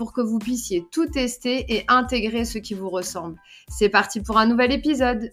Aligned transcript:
pour 0.00 0.14
que 0.14 0.22
vous 0.22 0.38
puissiez 0.38 0.86
tout 0.90 1.04
tester 1.04 1.66
et 1.68 1.84
intégrer 1.86 2.46
ce 2.46 2.56
qui 2.56 2.72
vous 2.72 2.88
ressemble. 2.88 3.38
C'est 3.68 3.90
parti 3.90 4.22
pour 4.22 4.38
un 4.38 4.46
nouvel 4.46 4.72
épisode. 4.72 5.30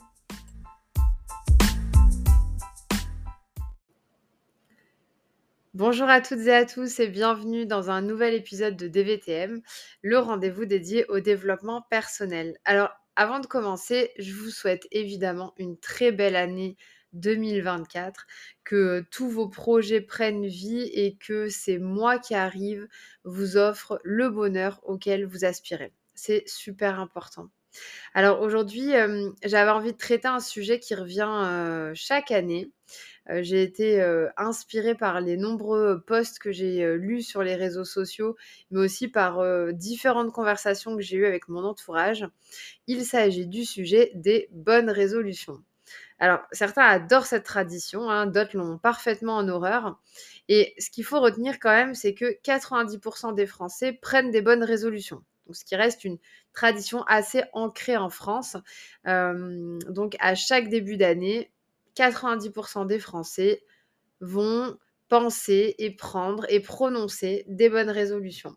Bonjour 5.74 6.10
à 6.10 6.20
toutes 6.20 6.42
et 6.48 6.54
à 6.54 6.66
tous 6.66 7.00
et 7.00 7.08
bienvenue 7.08 7.66
dans 7.66 7.90
un 7.90 8.02
nouvel 8.02 8.34
épisode 8.34 8.76
de 8.76 8.90
DVTM, 8.90 9.62
le 10.02 10.20
rendez-vous 10.20 10.66
dédié 10.66 11.06
au 11.08 11.22
développement 11.22 11.84
personnel. 11.90 12.58
Alors, 12.66 12.90
avant 13.16 13.40
de 13.40 13.48
commencer, 13.48 14.12
je 14.20 14.34
vous 14.34 14.50
souhaite 14.50 14.86
évidemment 14.92 15.54
une 15.58 15.78
très 15.80 16.12
belle 16.12 16.36
année 16.36 16.76
2024, 17.20 18.26
que 18.64 19.06
tous 19.12 19.30
vos 19.30 19.50
projets 19.50 20.02
prennent 20.02 20.46
vie 20.46 20.90
et 20.94 21.16
que 21.16 21.50
ces 21.50 21.78
mois 21.78 22.20
qui 22.20 22.36
arrivent 22.36 22.88
vous 23.24 23.58
offrent 23.58 24.00
le 24.04 24.30
bonheur 24.30 24.80
auquel 24.84 25.26
vous 25.26 25.46
aspirez. 25.46 25.94
C'est 26.16 26.44
super 26.48 27.00
important. 27.00 27.50
Alors 28.16 28.42
aujourd'hui, 28.42 28.94
j'avais 29.44 29.70
envie 29.70 29.92
de 29.92 29.98
traiter 29.98 30.28
un 30.28 30.40
sujet 30.40 30.80
qui 30.80 30.96
revient 30.96 31.92
chaque 31.94 32.32
année. 32.32 32.72
j'ai 33.28 33.62
été 33.62 34.02
inspirée 34.36 34.96
par 34.96 35.22
les 35.22 35.38
nombreux 35.38 36.02
posts 36.02 36.40
que 36.40 36.52
j'ai 36.52 36.96
lus 36.96 37.22
sur 37.22 37.44
les 37.44 37.56
réseaux 37.56 37.86
sociaux, 37.86 38.36
mais 38.72 38.80
aussi 38.80 39.08
par 39.08 39.44
différentes 39.74 40.32
conversations 40.34 40.96
que 40.96 41.04
j'ai 41.04 41.18
eues 41.18 41.28
avec 41.28 41.50
mon 41.50 41.64
entourage. 41.64 42.26
Il 42.88 43.06
s'agit 43.06 43.46
du 43.46 43.64
sujet 43.64 44.12
des 44.16 44.50
bonnes 44.52 44.90
résolutions. 44.90 45.62
Alors, 46.20 46.40
certains 46.52 46.84
adorent 46.84 47.28
cette 47.28 47.44
tradition, 47.44 48.10
hein, 48.10 48.26
d'autres 48.26 48.58
l'ont 48.58 48.78
parfaitement 48.78 49.38
en 49.38 49.48
horreur. 49.48 50.00
Et 50.50 50.74
ce 50.80 50.90
qu'il 50.90 51.04
faut 51.04 51.20
retenir 51.20 51.60
quand 51.60 51.70
même, 51.70 51.94
c'est 51.94 52.16
que 52.16 52.40
90% 52.44 53.36
des 53.36 53.46
Français 53.46 53.94
prennent 53.94 54.32
des 54.32 54.42
bonnes 54.42 54.64
résolutions. 54.64 55.24
Donc, 55.46 55.56
ce 55.56 55.64
qui 55.64 55.76
reste 55.76 56.04
une 56.04 56.18
tradition 56.54 57.04
assez 57.04 57.44
ancrée 57.54 57.98
en 57.98 58.10
France. 58.10 58.58
Euh, 59.08 59.78
donc, 59.90 60.16
à 60.20 60.34
chaque 60.34 60.70
début 60.70 60.98
d'année, 60.98 61.52
90% 61.96 62.88
des 62.88 63.00
Français 63.00 63.64
vont 64.20 64.78
penser 65.10 65.76
et 65.78 65.92
prendre 65.96 66.46
et 66.50 66.60
prononcer 66.60 67.46
des 67.48 67.70
bonnes 67.70 67.90
résolutions. 67.92 68.56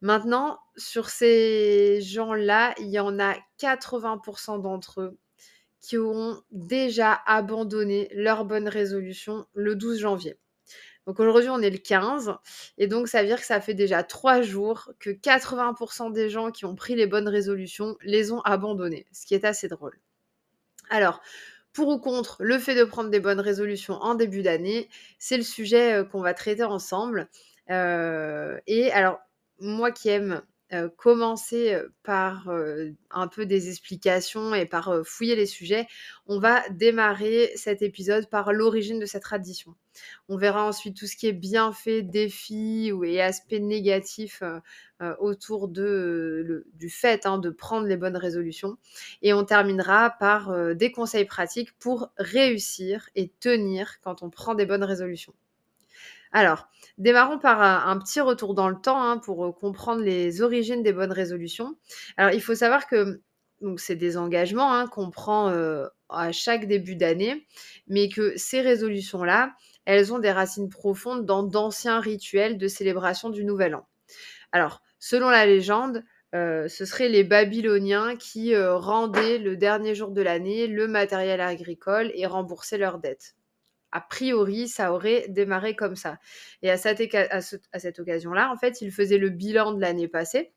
Maintenant, 0.00 0.58
sur 0.76 1.08
ces 1.08 2.00
gens-là, 2.02 2.74
il 2.78 2.88
y 2.88 2.98
en 2.98 3.20
a 3.20 3.36
80% 3.60 4.60
d'entre 4.60 5.00
eux 5.00 5.18
qui 5.82 5.98
auront 5.98 6.40
déjà 6.52 7.20
abandonné 7.26 8.08
leur 8.14 8.46
bonne 8.46 8.68
résolution 8.68 9.46
le 9.52 9.74
12 9.76 9.98
janvier. 9.98 10.38
Donc 11.06 11.18
aujourd'hui, 11.18 11.50
on 11.50 11.60
est 11.60 11.70
le 11.70 11.78
15, 11.78 12.36
et 12.78 12.86
donc 12.86 13.08
ça 13.08 13.20
veut 13.20 13.26
dire 13.26 13.40
que 13.40 13.46
ça 13.46 13.60
fait 13.60 13.74
déjà 13.74 14.04
trois 14.04 14.40
jours 14.40 14.92
que 15.00 15.10
80% 15.10 16.12
des 16.12 16.30
gens 16.30 16.52
qui 16.52 16.64
ont 16.64 16.76
pris 16.76 16.94
les 16.94 17.08
bonnes 17.08 17.28
résolutions 17.28 17.96
les 18.02 18.30
ont 18.30 18.40
abandonnées, 18.42 19.06
ce 19.12 19.26
qui 19.26 19.34
est 19.34 19.44
assez 19.44 19.66
drôle. 19.66 19.98
Alors, 20.90 21.20
pour 21.72 21.88
ou 21.88 21.98
contre 21.98 22.36
le 22.40 22.58
fait 22.58 22.76
de 22.76 22.84
prendre 22.84 23.10
des 23.10 23.18
bonnes 23.18 23.40
résolutions 23.40 23.94
en 23.94 24.14
début 24.14 24.42
d'année, 24.42 24.88
c'est 25.18 25.36
le 25.36 25.42
sujet 25.42 25.94
euh, 25.94 26.04
qu'on 26.04 26.20
va 26.20 26.34
traiter 26.34 26.62
ensemble. 26.62 27.28
Euh, 27.70 28.58
et 28.68 28.92
alors, 28.92 29.18
moi 29.58 29.90
qui 29.90 30.08
aime 30.08 30.42
euh, 30.72 30.88
commencer 30.96 31.76
par 32.02 32.50
un 33.10 33.28
peu 33.28 33.46
des 33.46 33.68
explications 33.68 34.54
et 34.54 34.66
par 34.66 35.02
fouiller 35.04 35.36
les 35.36 35.46
sujets, 35.46 35.86
on 36.26 36.38
va 36.38 36.68
démarrer 36.70 37.52
cet 37.56 37.82
épisode 37.82 38.28
par 38.28 38.52
l'origine 38.52 38.98
de 38.98 39.06
cette 39.06 39.22
tradition. 39.22 39.74
On 40.28 40.36
verra 40.36 40.66
ensuite 40.66 40.96
tout 40.96 41.06
ce 41.06 41.16
qui 41.16 41.26
est 41.28 41.32
bienfait, 41.32 42.02
défis 42.02 42.90
et 43.04 43.20
aspects 43.20 43.52
négatifs 43.52 44.42
autour 45.18 45.68
de, 45.68 46.66
du 46.74 46.90
fait 46.90 47.26
hein, 47.26 47.38
de 47.38 47.50
prendre 47.50 47.86
les 47.86 47.96
bonnes 47.96 48.16
résolutions. 48.16 48.78
Et 49.20 49.32
on 49.34 49.44
terminera 49.44 50.10
par 50.10 50.74
des 50.74 50.90
conseils 50.90 51.26
pratiques 51.26 51.76
pour 51.78 52.10
réussir 52.16 53.08
et 53.14 53.30
tenir 53.40 54.00
quand 54.02 54.22
on 54.22 54.30
prend 54.30 54.54
des 54.54 54.66
bonnes 54.66 54.84
résolutions. 54.84 55.34
Alors, 56.32 56.66
démarrons 56.96 57.38
par 57.38 57.60
un, 57.60 57.98
petit 57.98 58.20
retour 58.20 58.54
dans 58.54 58.70
le 58.70 58.80
temps 58.80 59.02
hein, 59.02 59.18
pour 59.18 59.44
euh, 59.44 59.52
comprendre 59.52 60.02
les 60.02 60.40
origines 60.40 60.82
des 60.82 60.94
bonnes 60.94 61.12
résolutions. 61.12 61.76
Alors, 62.16 62.32
il 62.32 62.40
faut 62.40 62.54
savoir 62.54 62.86
que 62.86 63.20
c'est 63.76 63.96
des 63.96 64.16
engagements 64.16 64.72
hein, 64.74 64.86
qu'on 64.88 65.10
prend 65.10 65.50
euh, 65.50 65.86
à 66.08 66.32
chaque 66.32 66.66
début 66.66 66.96
d'année, 66.96 67.46
mais 67.86 68.08
que 68.08 68.32
ces 68.36 68.62
résolutions-là, 68.62 69.54
elles 69.84 70.12
ont 70.12 70.18
des 70.18 70.32
racines 70.32 70.70
profondes 70.70 71.26
dans 71.26 71.42
d'anciens 71.42 72.00
rituels 72.00 72.56
de 72.56 72.66
célébration 72.66 73.28
du 73.28 73.44
Nouvel 73.44 73.74
An. 73.74 73.86
Alors, 74.52 74.80
selon 74.98 75.28
la 75.28 75.44
légende, 75.44 76.02
euh, 76.34 76.66
ce 76.66 76.86
seraient 76.86 77.10
les 77.10 77.24
Babyloniens 77.24 78.16
qui 78.16 78.56
rendaient 78.56 79.38
le 79.38 79.56
dernier 79.56 79.94
jour 79.94 80.10
de 80.10 80.22
l'année 80.22 80.66
le 80.66 80.88
matériel 80.88 81.42
agricole 81.42 82.10
et 82.14 82.26
remboursaient 82.26 82.78
leurs 82.78 82.98
dettes 82.98 83.36
a 83.92 84.00
priori, 84.00 84.68
ça 84.68 84.92
aurait 84.92 85.26
démarré 85.28 85.76
comme 85.76 85.96
ça. 85.96 86.18
Et 86.62 86.70
à 86.70 86.78
cette, 86.78 87.00
occasion-là, 87.98 88.50
en 88.50 88.56
fait, 88.56 88.80
ils 88.80 88.90
faisaient 88.90 89.18
le 89.18 89.28
bilan 89.28 89.72
de 89.72 89.80
l'année 89.80 90.08
passée. 90.08 90.52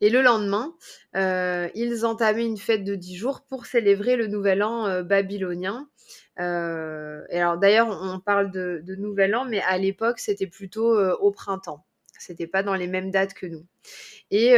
Et 0.00 0.10
le 0.10 0.22
lendemain, 0.22 0.74
euh, 1.16 1.68
ils 1.74 2.04
entamaient 2.04 2.44
une 2.46 2.58
fête 2.58 2.84
de 2.84 2.94
dix 2.94 3.16
jours 3.16 3.44
pour 3.48 3.66
célébrer 3.66 4.16
le 4.16 4.26
nouvel 4.26 4.62
an 4.62 4.86
euh, 4.86 5.02
babylonien. 5.02 5.88
Euh, 6.38 7.22
et 7.30 7.40
alors 7.40 7.58
d'ailleurs, 7.58 7.88
on 7.88 8.20
parle 8.20 8.50
de, 8.50 8.80
de, 8.84 8.94
nouvel 8.94 9.34
an, 9.34 9.44
mais 9.44 9.60
à 9.62 9.78
l'époque, 9.78 10.18
c'était 10.18 10.46
plutôt 10.46 10.98
au 10.98 11.30
printemps. 11.30 11.84
C'était 12.18 12.46
pas 12.46 12.62
dans 12.62 12.74
les 12.74 12.88
mêmes 12.88 13.10
dates 13.10 13.34
que 13.34 13.46
nous. 13.46 13.64
Et 14.30 14.56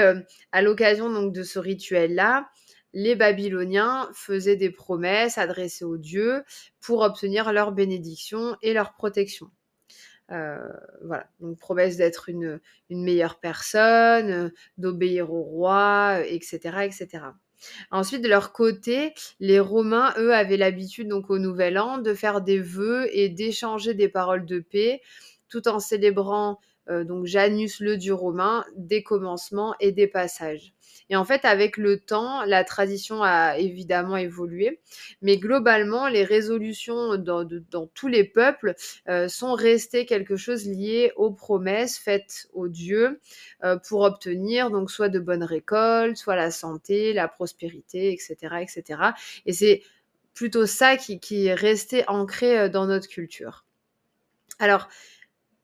à 0.52 0.62
l'occasion 0.62 1.10
donc 1.10 1.32
de 1.32 1.42
ce 1.42 1.58
rituel-là, 1.58 2.48
les 2.92 3.14
Babyloniens 3.14 4.08
faisaient 4.14 4.56
des 4.56 4.70
promesses 4.70 5.38
adressées 5.38 5.84
aux 5.84 5.98
dieux 5.98 6.42
pour 6.80 7.00
obtenir 7.02 7.52
leur 7.52 7.72
bénédiction 7.72 8.56
et 8.62 8.72
leur 8.72 8.94
protection. 8.94 9.50
Euh, 10.32 10.58
voilà, 11.02 11.26
donc 11.40 11.58
promesse 11.58 11.96
d'être 11.96 12.28
une, 12.28 12.60
meilleure 12.88 13.40
personne, 13.40 14.52
d'obéir 14.78 15.32
au 15.32 15.42
roi, 15.42 16.20
etc., 16.26 16.58
etc. 16.82 17.24
Ensuite, 17.90 18.22
de 18.22 18.28
leur 18.28 18.52
côté, 18.52 19.12
les 19.38 19.60
Romains, 19.60 20.14
eux, 20.18 20.32
avaient 20.32 20.56
l'habitude, 20.56 21.08
donc 21.08 21.30
au 21.30 21.38
Nouvel 21.38 21.78
An, 21.78 21.98
de 21.98 22.14
faire 22.14 22.40
des 22.40 22.60
vœux 22.60 23.08
et 23.12 23.28
d'échanger 23.28 23.92
des 23.92 24.08
paroles 24.08 24.46
de 24.46 24.60
paix, 24.60 25.02
tout 25.48 25.68
en 25.68 25.78
célébrant 25.78 26.58
euh, 26.88 27.04
donc 27.04 27.26
Janus 27.26 27.80
le 27.80 27.96
dieu 27.96 28.14
romain, 28.14 28.64
des 28.76 29.02
commencements 29.02 29.74
et 29.80 29.92
des 29.92 30.06
passages. 30.06 30.74
Et 31.10 31.16
en 31.16 31.24
fait, 31.24 31.44
avec 31.44 31.76
le 31.76 31.98
temps, 31.98 32.44
la 32.44 32.62
tradition 32.62 33.22
a 33.22 33.58
évidemment 33.58 34.16
évolué, 34.16 34.80
mais 35.22 35.38
globalement, 35.38 36.08
les 36.08 36.22
résolutions 36.22 37.16
dans, 37.16 37.44
tous 37.94 38.06
les 38.06 38.24
peuples 38.24 38.74
euh, 39.08 39.26
sont 39.26 39.54
restées 39.54 40.06
quelque 40.06 40.36
chose 40.36 40.66
lié 40.66 41.12
aux 41.16 41.32
promesses 41.32 41.98
faites 41.98 42.48
aux 42.52 42.68
dieux 42.68 43.20
euh, 43.64 43.76
pour 43.76 44.02
obtenir 44.02 44.70
donc 44.70 44.90
soit 44.90 45.08
de 45.08 45.18
bonnes 45.18 45.42
récoltes, 45.42 46.16
soit 46.16 46.36
la 46.36 46.52
santé, 46.52 47.12
la 47.12 47.26
prospérité, 47.26 48.12
etc., 48.12 48.36
etc. 48.60 49.00
Et 49.46 49.52
c'est 49.52 49.82
plutôt 50.32 50.64
ça 50.64 50.96
qui, 50.96 51.18
qui 51.18 51.46
est 51.46 51.54
resté 51.54 52.04
ancré 52.06 52.70
dans 52.70 52.86
notre 52.86 53.08
culture. 53.08 53.64
Alors, 54.60 54.88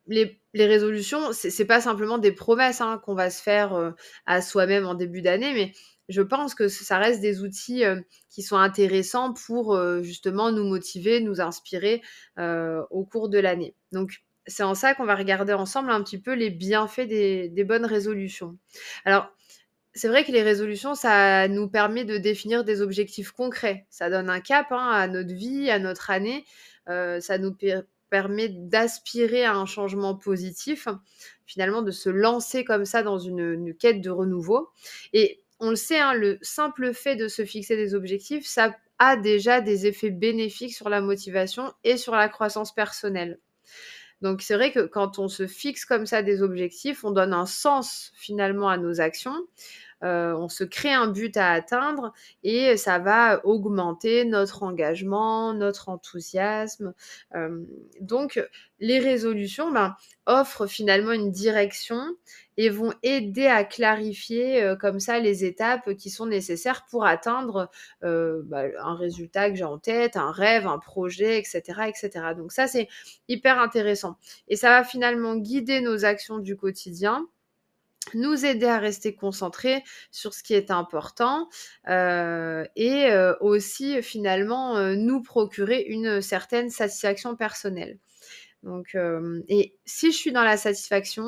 les, 0.07 0.39
résolutions, 0.55 1.33
c'est 1.33 1.65
pas 1.65 1.81
simplement 1.81 2.19
des 2.19 2.33
promesses 2.33 2.81
hein, 2.81 3.01
qu'on 3.05 3.15
va 3.15 3.31
se 3.31 3.43
faire 3.43 3.75
euh, 3.75 3.91
à 4.27 4.41
soi-même 4.41 4.87
en 4.87 4.95
début 4.95 5.23
d'année, 5.23 5.53
mais 5.53 5.73
je 6.09 6.23
pense 6.23 6.55
que 6.55 6.69
ça 6.69 6.99
reste 6.99 7.21
des 7.21 7.43
outils 7.43 7.85
euh, 7.85 8.01
qui 8.31 8.43
sont 8.43 8.57
intéressants 8.57 9.33
pour 9.33 9.75
euh, 9.75 10.03
justement 10.03 10.53
nous 10.53 10.65
motiver, 10.65 11.21
nous 11.21 11.41
inspirer 11.41 12.03
au 12.39 13.05
cours 13.05 13.29
de 13.29 13.39
l'année. 13.39 13.75
Donc, 13.93 14.23
c'est 14.47 14.63
en 14.63 14.77
ça 14.77 14.95
qu'on 14.95 15.05
va 15.05 15.17
regarder 15.17 15.53
ensemble 15.53 15.91
un 15.91 16.03
petit 16.03 16.19
peu 16.19 16.35
les 16.35 16.51
bienfaits 16.51 17.09
des, 17.09 17.65
bonnes 17.65 17.85
résolutions. 17.85 18.57
Alors, 19.05 19.29
c'est 19.95 20.09
vrai 20.09 20.25
que 20.25 20.31
les 20.31 20.43
résolutions, 20.43 20.95
ça 20.95 21.49
nous 21.49 21.69
permet 21.69 22.05
de 22.05 22.19
définir 22.19 22.63
des 22.63 22.83
objectifs 22.83 23.33
concrets. 23.33 23.87
Ça 23.91 24.09
donne 24.11 24.31
un 24.31 24.41
cap 24.41 24.71
hein, 24.71 24.91
à 24.93 25.09
notre 25.09 25.35
vie, 25.35 25.71
à 25.71 25.81
notre 25.81 26.11
année. 26.11 26.45
ça 26.87 27.39
nous 27.39 27.57
permet 28.11 28.49
d'aspirer 28.49 29.45
à 29.45 29.55
un 29.55 29.67
changement 29.67 30.15
positif, 30.15 30.89
finalement 31.47 31.83
de 31.83 31.91
se 31.91 32.09
lancer 32.09 32.65
comme 32.65 32.85
ça 32.85 33.03
dans 33.03 33.19
une, 33.19 33.75
quête 33.75 34.01
de 34.01 34.11
renouveau. 34.11 34.71
Et 35.13 35.43
on 35.61 35.71
le 35.71 35.77
sait, 35.77 35.99
hein, 35.99 36.15
le 36.15 36.39
simple 36.43 36.93
fait 36.93 37.17
de 37.17 37.29
se 37.29 37.45
fixer 37.45 37.77
des 37.77 37.95
objectifs, 37.95 38.47
ça 38.47 38.77
a 38.99 39.17
déjà 39.17 39.61
des 39.61 39.87
effets 39.87 40.11
bénéfiques 40.11 40.75
sur 40.75 40.89
la 40.89 41.01
motivation 41.01 41.73
et 41.85 41.97
sur 41.97 42.15
la 42.15 42.29
croissance 42.29 42.75
personnelle. 42.75 43.39
Donc 44.23 44.41
c'est 44.41 44.55
vrai 44.55 44.73
que 44.73 44.81
quand 44.81 45.19
on 45.19 45.29
se 45.29 45.47
fixe 45.47 45.85
comme 45.85 46.07
ça 46.07 46.23
des 46.23 46.43
objectifs, 46.43 47.05
on 47.05 47.11
donne 47.11 47.35
un 47.35 47.47
sens 47.47 48.13
finalement 48.15 48.69
à 48.69 48.79
nos 48.79 49.01
actions. 49.01 49.47
Euh, 50.05 50.35
on 50.35 50.49
se 50.49 50.65
crée 50.65 50.93
un 50.93 51.07
but 51.09 51.37
à 51.37 51.53
atteindre 51.53 52.13
et 52.43 52.77
ça 52.77 52.99
va 52.99 53.45
augmenter 53.47 54.25
notre 54.25 54.63
engagement, 54.63 55.55
notre 55.55 55.89
enthousiasme. 55.89 56.93
Euh, 57.35 57.63
donc 58.01 58.41
les 58.79 58.99
résolutions 58.99 59.73
ben, 59.73 59.97
offrent 60.27 60.67
finalement 60.67 61.13
une 61.13 61.31
direction 61.31 62.03
et 62.59 62.69
vont 62.69 62.93
aider 63.03 63.47
à 63.47 63.65
clarifier 63.65 64.63
euh, 64.63 64.77
comme 64.77 65.01
ça 65.01 65.19
les 65.19 65.45
étapes 65.47 65.95
qui 65.95 66.11
sont 66.11 66.27
nécessaires 66.27 66.85
pour 66.91 67.07
atteindre 67.07 67.71
bah, 68.03 68.65
un 68.83 68.95
résultat 68.97 69.51
que 69.51 69.57
j'ai 69.57 69.65
en 69.65 69.79
tête, 69.79 70.17
un 70.17 70.31
rêve, 70.31 70.67
un 70.67 70.79
projet, 70.79 71.39
etc. 71.39 71.63
etc. 71.89 72.11
Donc 72.37 72.53
ça, 72.53 72.67
c'est 72.67 72.89
hyper 73.29 73.59
intéressant. 73.59 74.17
Et 74.49 74.57
ça 74.57 74.69
va 74.71 74.85
finalement 74.85 75.37
guider 75.37 75.81
nos 75.81 76.05
actions 76.05 76.39
du 76.39 76.57
quotidien 76.57 77.27
nous 78.15 78.45
aider 78.45 78.67
à 78.67 78.79
rester 78.79 79.15
concentrés 79.15 79.83
sur 80.11 80.35
ce 80.35 80.43
qui 80.43 80.55
est 80.55 80.71
important 80.71 81.49
euh, 81.89 82.65
et 82.77 83.07
euh, 83.11 83.35
aussi 83.41 84.03
finalement 84.03 84.77
euh, 84.77 84.95
nous 84.95 85.23
procurer 85.23 85.83
une 85.83 86.21
certaine 86.21 86.71
satisfaction 86.71 87.37
personnelle. 87.37 87.99
Donc, 88.67 88.97
et 89.49 89.77
si 89.85 90.11
je 90.11 90.17
suis 90.17 90.33
dans 90.33 90.43
la 90.43 90.57
satisfaction, 90.57 91.25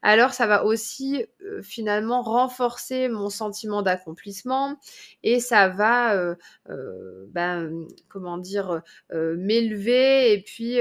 alors 0.00 0.32
ça 0.32 0.46
va 0.46 0.64
aussi 0.64 1.26
finalement 1.62 2.22
renforcer 2.22 3.08
mon 3.10 3.28
sentiment 3.28 3.82
d'accomplissement 3.82 4.78
et 5.22 5.40
ça 5.40 5.68
va, 5.68 6.36
ben, 6.66 7.86
comment 8.08 8.38
dire, 8.38 8.80
m'élever 9.12 10.32
et 10.32 10.42
puis 10.42 10.78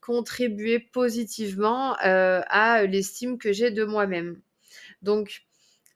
contribuer 0.00 0.78
positivement 0.78 1.96
à 1.98 2.84
l'estime 2.84 3.36
que 3.36 3.52
j'ai 3.52 3.72
de 3.72 3.84
moi-même. 3.84 4.40
Donc, 5.02 5.42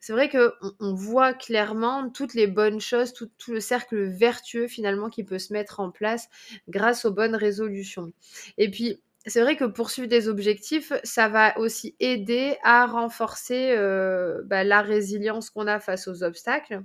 c'est 0.01 0.13
vrai 0.13 0.29
qu'on 0.29 0.51
on 0.81 0.95
voit 0.95 1.35
clairement 1.35 2.11
toutes 2.11 2.35
les 2.35 2.47
bonnes 2.47 2.81
choses, 2.81 3.13
tout, 3.13 3.31
le 3.49 3.61
cercle 3.61 4.05
vertueux 4.05 4.69
finalement 4.69 5.11
qui 5.11 5.25
peut 5.25 5.39
se 5.39 5.53
mettre 5.53 5.81
en 5.81 5.91
place 5.91 6.29
grâce 6.69 7.05
aux 7.05 7.13
bonnes 7.13 7.35
résolutions. 7.35 8.13
Et 8.59 8.71
puis, 8.71 9.01
c'est 9.27 9.43
vrai 9.43 9.57
que 9.57 9.65
poursuivre 9.65 10.09
des 10.09 10.29
objectifs, 10.29 10.93
ça 11.05 11.29
va 11.29 11.59
aussi 11.59 11.95
aider 12.01 12.57
à 12.63 12.87
renforcer 12.87 13.75
euh, 13.77 14.41
bah, 14.45 14.65
la 14.65 14.81
résilience 14.81 15.51
qu'on 15.51 15.67
a 15.67 15.81
face 15.81 16.09
aux 16.09 16.23
obstacles. 16.23 16.83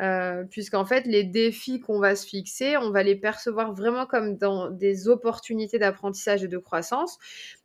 Euh, 0.00 0.42
puisqu'en 0.50 0.84
fait, 0.84 1.06
les 1.06 1.22
défis 1.22 1.78
qu'on 1.78 2.00
va 2.00 2.16
se 2.16 2.26
fixer, 2.26 2.76
on 2.76 2.90
va 2.90 3.04
les 3.04 3.14
percevoir 3.14 3.74
vraiment 3.74 4.06
comme 4.06 4.36
dans 4.36 4.68
des 4.70 5.08
opportunités 5.08 5.78
d'apprentissage 5.78 6.42
et 6.42 6.48
de 6.48 6.58
croissance. 6.58 7.18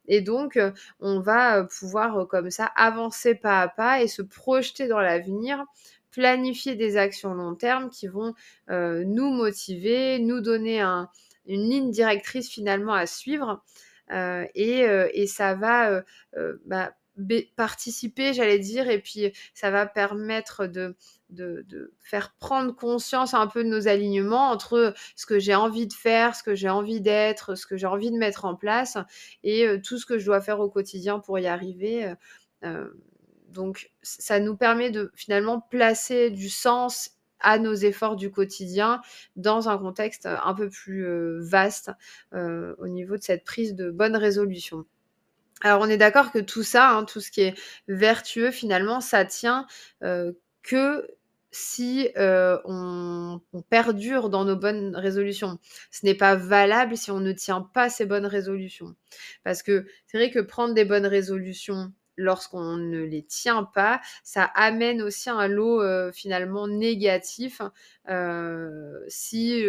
Et 0.10 0.22
donc, 0.22 0.58
euh, 0.58 0.72
on 1.00 1.22
va 1.22 1.60
euh, 1.60 1.64
pouvoir 1.64 2.28
comme 2.28 2.50
ça 2.50 2.66
avancer 2.76 3.36
pas 3.36 3.62
à 3.62 3.68
pas 3.70 4.02
et 4.02 4.08
se 4.08 4.22
projeter 4.22 4.88
dans 4.88 5.00
l'avenir, 5.00 5.64
planifier 6.12 6.76
des 6.76 6.98
actions 6.98 7.34
long 7.34 7.56
terme 7.56 7.90
qui 7.90 8.08
vont 8.08 8.34
nous 8.68 9.30
motiver, 9.30 10.20
nous 10.20 10.42
donner 10.42 10.82
une 10.82 11.70
ligne 11.70 11.92
directrice 11.92 12.50
finalement 12.50 12.94
à 12.94 13.06
suivre. 13.06 13.64
et, 14.10 15.28
ça 15.28 15.54
va 15.54 16.04
bah, 16.66 16.92
participer, 17.56 18.34
j'allais 18.34 18.58
dire, 18.58 18.90
et 18.90 19.00
puis 19.00 19.32
ça 19.54 19.70
va 19.70 19.86
permettre 19.86 20.66
de, 20.66 20.96
de, 21.30 21.94
faire 22.00 22.34
prendre 22.40 22.76
conscience 22.76 23.34
un 23.34 23.48
peu 23.48 23.64
de 23.64 23.70
nos 23.70 23.88
alignements 23.88 24.50
entre 24.50 24.94
ce 25.16 25.26
que 25.26 25.40
j'ai 25.40 25.56
envie 25.56 25.88
de 25.88 25.94
faire, 25.94 26.36
ce 26.36 26.44
que 26.44 26.56
j'ai 26.56 26.70
envie 26.70 27.02
d'être, 27.02 27.56
ce 27.56 27.66
que 27.66 27.78
j'ai 27.78 27.88
envie 27.88 28.12
de 28.12 28.18
mettre 28.18 28.46
en 28.46 28.56
place 28.56 28.98
et 29.44 29.66
euh, 29.68 29.80
tout 29.82 29.98
ce 29.98 30.06
que 30.06 30.18
je 30.18 30.26
dois 30.26 30.42
faire 30.42 30.60
au 30.60 30.70
quotidien 30.70 31.20
pour 31.20 31.38
y 31.40 31.48
arriver. 31.48 32.06
Euh, 32.06 32.16
euh, 32.64 32.90
donc 33.48 33.92
ça 34.02 34.40
nous 34.40 34.56
permet 34.56 34.92
de 34.92 35.12
finalement 35.16 35.60
placer 35.60 36.30
du 36.30 36.50
sens 36.50 37.12
à 37.40 37.58
nos 37.58 37.74
efforts 37.74 38.16
du 38.16 38.32
quotidien 38.32 39.02
dans 39.36 39.70
un 39.70 39.78
contexte 39.78 40.28
un 40.28 40.54
peu 40.54 40.70
plus 40.70 41.08
vaste 41.40 41.90
au 42.34 42.88
niveau 42.88 43.16
de 43.16 43.24
cette 43.24 43.46
prise 43.46 43.76
de 43.76 43.90
bonne 43.90 44.16
résolution. 44.16 44.86
Alors 45.62 45.82
on 45.82 45.88
est 45.88 45.98
d'accord 45.98 46.32
que 46.32 46.38
tout 46.38 46.64
ça, 46.64 46.92
hein, 46.92 47.06
tout 47.06 47.22
ce 47.22 47.32
qui 47.32 47.42
est 47.42 47.56
vertueux 47.88 48.52
finalement, 48.52 49.02
ça 49.02 49.26
tient 49.26 49.66
que 50.62 51.08
si 51.52 52.10
euh, 52.18 52.58
on, 52.66 53.42
perdure 53.70 54.30
dans 54.30 54.46
nos 54.46 54.56
bonnes 54.56 54.96
résolutions. 54.96 55.60
Ce 55.92 56.06
n'est 56.06 56.16
pas 56.16 56.36
valable 56.36 56.98
si 56.98 57.12
on 57.12 57.20
ne 57.20 57.32
tient 57.32 57.62
pas 57.62 57.90
ces 57.90 58.06
bonnes 58.06 58.26
résolutions. 58.26 58.96
Parce 59.44 59.64
que 59.64 59.86
c'est 60.08 60.18
vrai 60.18 60.32
que 60.32 60.40
prendre 60.40 60.74
des 60.74 60.86
bonnes 60.86 61.06
résolutions 61.06 61.92
lorsqu'on 62.18 62.76
ne 62.76 63.00
les 63.00 63.24
tient 63.24 63.64
pas, 63.64 64.02
ça 64.24 64.44
amène 64.44 65.02
aussi 65.02 65.30
un 65.30 65.48
lot 65.48 65.82
euh, 65.82 66.12
finalement 66.12 66.68
négatif 66.68 67.62
si 69.08 69.64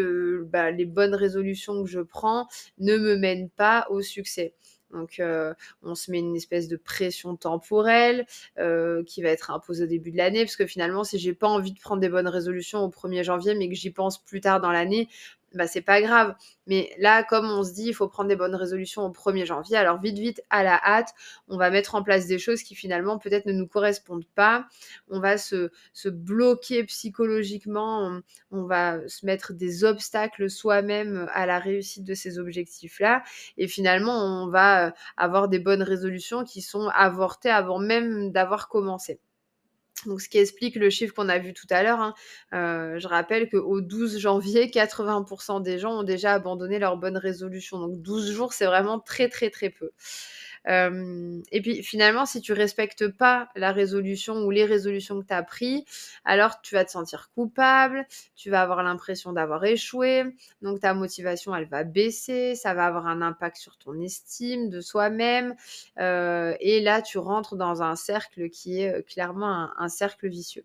bah, 0.46 0.70
les 0.70 0.86
bonnes 0.86 1.14
résolutions 1.14 1.84
que 1.84 1.90
je 1.90 2.00
prends 2.00 2.48
ne 2.78 2.96
me 2.96 3.16
mènent 3.16 3.50
pas 3.50 3.86
au 3.90 4.00
succès. 4.02 4.54
Donc, 4.92 5.20
euh, 5.20 5.54
on 5.82 5.94
se 5.94 6.10
met 6.10 6.18
une 6.18 6.36
espèce 6.36 6.68
de 6.68 6.76
pression 6.76 7.36
temporelle 7.36 8.26
euh, 8.58 9.02
qui 9.04 9.22
va 9.22 9.28
être 9.30 9.50
imposée 9.50 9.84
au 9.84 9.86
début 9.86 10.10
de 10.10 10.16
l'année, 10.16 10.44
parce 10.44 10.56
que 10.56 10.66
finalement, 10.66 11.04
si 11.04 11.18
j'ai 11.18 11.34
pas 11.34 11.48
envie 11.48 11.72
de 11.72 11.78
prendre 11.80 12.00
des 12.00 12.08
bonnes 12.08 12.28
résolutions 12.28 12.80
au 12.80 12.88
1er 12.88 13.22
janvier, 13.22 13.54
mais 13.54 13.68
que 13.68 13.74
j'y 13.74 13.90
pense 13.90 14.22
plus 14.22 14.40
tard 14.40 14.60
dans 14.60 14.72
l'année, 14.72 15.08
bah, 15.54 15.66
c'est 15.66 15.80
pas 15.80 16.00
grave. 16.00 16.34
Mais 16.66 16.94
là, 16.98 17.24
comme 17.24 17.46
on 17.46 17.64
se 17.64 17.72
dit, 17.72 17.88
il 17.88 17.94
faut 17.94 18.08
prendre 18.08 18.28
des 18.28 18.36
bonnes 18.36 18.54
résolutions 18.54 19.02
au 19.02 19.10
1er 19.10 19.44
janvier, 19.44 19.76
alors 19.76 20.00
vite, 20.00 20.18
vite, 20.18 20.42
à 20.50 20.62
la 20.62 20.80
hâte, 20.84 21.12
on 21.48 21.56
va 21.56 21.70
mettre 21.70 21.94
en 21.96 22.02
place 22.02 22.26
des 22.26 22.38
choses 22.38 22.62
qui 22.62 22.74
finalement 22.74 23.18
peut-être 23.18 23.46
ne 23.46 23.52
nous 23.52 23.66
correspondent 23.66 24.28
pas. 24.34 24.66
On 25.08 25.20
va 25.20 25.38
se, 25.38 25.70
se 25.92 26.08
bloquer 26.08 26.84
psychologiquement, 26.84 28.20
on, 28.50 28.64
va 28.64 29.06
se 29.08 29.26
mettre 29.26 29.52
des 29.52 29.84
obstacles 29.84 30.48
soi-même 30.48 31.28
à 31.32 31.46
la 31.46 31.58
réussite 31.58 32.04
de 32.04 32.14
ces 32.14 32.38
objectifs-là. 32.38 33.24
Et 33.56 33.66
finalement, 33.68 34.42
on 34.44 34.48
va 34.48 34.88
euh, 34.88 34.90
avoir 35.16 35.48
des 35.48 35.58
bonnes 35.58 35.82
résolutions 35.82 36.44
qui 36.44 36.62
sont 36.62 36.88
avortées 36.94 37.50
avant 37.50 37.78
même 37.78 38.30
d'avoir 38.32 38.68
commencé. 38.68 39.20
Donc, 40.06 40.20
ce 40.20 40.28
qui 40.28 40.38
explique 40.38 40.76
le 40.76 40.90
chiffre 40.90 41.14
qu'on 41.14 41.28
a 41.28 41.38
vu 41.38 41.52
tout 41.52 41.66
à 41.70 41.82
l'heure. 41.82 42.00
Hein. 42.00 42.14
Euh, 42.54 42.98
je 42.98 43.06
rappelle 43.06 43.48
qu'au 43.48 43.80
12 43.80 44.18
janvier, 44.18 44.68
80% 44.68 45.62
des 45.62 45.78
gens 45.78 46.00
ont 46.00 46.02
déjà 46.02 46.32
abandonné 46.32 46.78
leur 46.78 46.96
bonne 46.96 47.16
résolution. 47.16 47.78
Donc, 47.78 48.00
12 48.00 48.32
jours, 48.32 48.52
c'est 48.52 48.66
vraiment 48.66 48.98
très, 48.98 49.28
très, 49.28 49.50
très 49.50 49.70
peu 49.70 49.90
et 50.66 51.62
puis 51.62 51.82
finalement, 51.82 52.26
si 52.26 52.40
tu 52.40 52.52
respectes 52.52 53.08
pas 53.08 53.48
la 53.56 53.72
résolution 53.72 54.44
ou 54.44 54.50
les 54.50 54.64
résolutions 54.64 55.20
que 55.20 55.26
tu 55.26 55.34
as 55.34 55.42
prises, 55.42 55.84
alors 56.24 56.60
tu 56.60 56.74
vas 56.74 56.84
te 56.84 56.90
sentir 56.90 57.30
coupable, 57.34 58.06
tu 58.36 58.50
vas 58.50 58.62
avoir 58.62 58.82
l'impression 58.82 59.32
d'avoir 59.32 59.64
échoué, 59.64 60.24
donc 60.62 60.80
ta 60.80 60.92
motivation, 60.94 61.54
elle 61.54 61.66
va 61.66 61.84
baisser, 61.84 62.54
ça 62.54 62.74
va 62.74 62.86
avoir 62.86 63.06
un 63.06 63.22
impact 63.22 63.56
sur 63.56 63.78
ton 63.78 63.98
estime 64.00 64.68
de 64.68 64.80
soi-même, 64.80 65.54
et 65.98 66.80
là, 66.80 67.02
tu 67.02 67.18
rentres 67.18 67.56
dans 67.56 67.82
un 67.82 67.96
cercle 67.96 68.50
qui 68.50 68.82
est 68.82 69.06
clairement 69.08 69.70
un, 69.78 69.88
cercle 69.88 70.28
vicieux. 70.28 70.64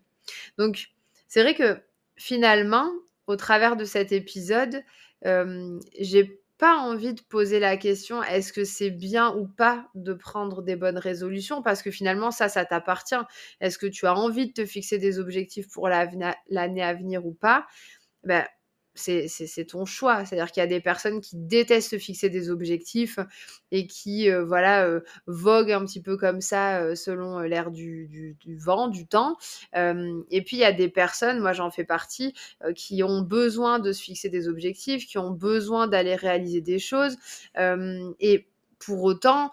Donc, 0.58 0.90
c'est 1.28 1.42
vrai 1.42 1.56
que 1.56 1.80
finalement, 2.16 2.92
au 3.28 3.36
travers 3.36 3.76
de 3.76 3.86
cet 3.86 4.12
épisode, 4.12 4.84
j'ai 5.24 6.42
pas 6.58 6.78
envie 6.78 7.14
de 7.14 7.22
poser 7.22 7.60
la 7.60 7.78
question 7.78 8.24
est-ce 8.24 8.54
que 8.54 8.64
c'est 8.64 8.90
bien 8.92 9.34
ou 9.36 9.48
pas 9.48 9.88
de 9.96 10.14
prendre 10.14 10.62
des 10.64 10.76
bonnes 10.76 10.98
résolutions? 10.98 11.62
Parce 11.62 11.82
que 11.82 11.92
finalement 11.92 12.32
ça 12.32 12.50
ça 12.50 12.66
t'appartient. 12.66 13.16
Est-ce 13.62 13.78
que 13.78 13.88
tu 13.88 14.06
as 14.08 14.16
envie 14.16 14.48
de 14.48 14.54
te 14.54 14.66
fixer 14.66 14.98
des 14.98 15.20
objectifs 15.20 15.68
pour 15.72 15.90
l'année 15.90 16.84
à 16.84 16.94
venir 16.94 17.26
ou 17.26 17.34
pas? 17.34 17.66
Ben, 18.24 18.46
c'est 18.96 19.66
ton 19.68 19.86
choix. 19.86 20.26
C'est-à-dire 20.26 20.52
qu'il 20.52 20.62
y 20.62 20.64
a 20.64 20.68
des 20.68 20.80
personnes 20.80 21.22
qui 21.22 21.36
détestent 21.36 21.92
se 21.92 21.98
fixer 21.98 22.30
des 22.30 22.50
objectifs 22.50 23.20
et 23.72 23.88
qui, 23.88 24.30
euh, 24.30 24.46
voilà, 24.46 24.86
euh, 24.86 25.02
voguent 25.28 25.72
un 25.72 25.86
petit 25.86 26.02
peu 26.02 26.18
comme 26.18 26.42
ça 26.42 26.82
euh, 26.82 26.96
selon 26.96 27.40
l'air 27.40 27.72
du, 27.72 28.38
vent, 28.58 28.88
du 28.88 29.06
temps. 29.06 29.38
et 29.74 30.42
puis, 30.44 30.58
il 30.58 30.60
y 30.60 30.64
a 30.64 30.72
des 30.72 30.90
personnes, 30.90 31.40
moi 31.40 31.54
j'en 31.54 31.70
fais 31.70 31.84
partie, 31.84 32.34
qui 32.76 33.04
ont 33.04 33.22
besoin 33.22 33.80
de 33.80 33.92
se 33.92 34.02
fixer 34.02 34.30
des 34.30 34.48
objectifs, 34.48 35.06
qui 35.06 35.18
ont 35.18 35.32
besoin 35.32 35.88
d'aller 35.88 36.16
réaliser 36.16 36.62
des 36.62 36.80
choses. 36.80 37.18
et 37.58 38.48
pour 38.80 39.04
autant, 39.04 39.52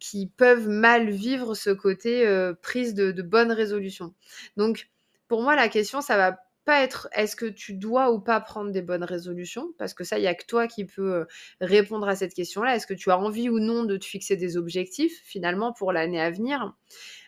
qui 0.00 0.26
peuvent 0.36 0.68
mal 0.68 1.10
vivre 1.10 1.54
ce 1.54 1.70
côté 1.70 2.26
prise 2.62 2.94
de, 2.94 3.12
de 3.12 3.22
bonnes 3.22 3.52
résolutions. 3.52 4.14
Donc, 4.56 4.88
pour 5.28 5.42
moi, 5.42 5.56
la 5.56 5.68
question, 5.68 6.00
ça 6.00 6.16
va 6.16 6.43
pas 6.64 6.82
être 6.82 7.08
est-ce 7.12 7.36
que 7.36 7.46
tu 7.46 7.74
dois 7.74 8.12
ou 8.12 8.20
pas 8.20 8.40
prendre 8.40 8.70
des 8.70 8.82
bonnes 8.82 9.04
résolutions, 9.04 9.72
parce 9.78 9.94
que 9.94 10.04
ça, 10.04 10.18
il 10.18 10.22
n'y 10.22 10.26
a 10.26 10.34
que 10.34 10.46
toi 10.46 10.66
qui 10.66 10.84
peux 10.84 11.26
répondre 11.60 12.08
à 12.08 12.16
cette 12.16 12.34
question-là. 12.34 12.76
Est-ce 12.76 12.86
que 12.86 12.94
tu 12.94 13.10
as 13.10 13.18
envie 13.18 13.48
ou 13.48 13.60
non 13.60 13.84
de 13.84 13.96
te 13.96 14.04
fixer 14.04 14.36
des 14.36 14.56
objectifs, 14.56 15.20
finalement, 15.24 15.72
pour 15.72 15.92
l'année 15.92 16.20
à 16.20 16.30
venir? 16.30 16.74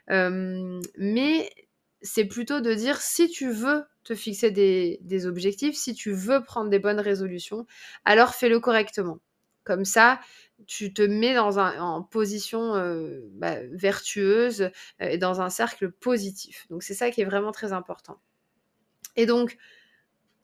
Mais 0.09 1.51
c'est 2.03 2.25
plutôt 2.25 2.61
de 2.61 2.73
dire 2.73 3.01
si 3.01 3.29
tu 3.29 3.51
veux 3.51 3.85
te 4.05 4.15
fixer 4.15 4.51
des, 4.51 5.27
objectifs, 5.27 5.77
si 5.77 5.95
tu 5.95 6.13
veux 6.13 6.43
prendre 6.43 6.71
des 6.71 6.79
bonnes 6.79 7.01
résolutions, 7.01 7.67
alors 8.05 8.35
fais-le 8.35 8.61
correctement. 8.61 9.19
Comme 9.65 9.85
ça, 9.85 10.21
tu 10.69 10.95
te 10.95 11.03
mets 11.03 11.35
dans 11.35 11.59
un, 11.59 11.81
en 11.81 12.03
position 12.03 12.77
euh, 12.77 13.21
bah, 13.33 13.57
vertueuse 13.73 14.63
euh, 14.63 14.71
et 15.01 15.19
dans 15.19 15.41
un 15.41 15.51
cercle 15.51 15.91
positif. 15.91 16.67
Donc 16.71 16.85
c'est 16.85 16.95
ça 16.95 17.11
qui 17.11 17.21
est 17.21 17.25
vraiment 17.25 17.51
très 17.51 17.73
important. 17.73 18.21
Et 19.17 19.27
donc, 19.27 19.57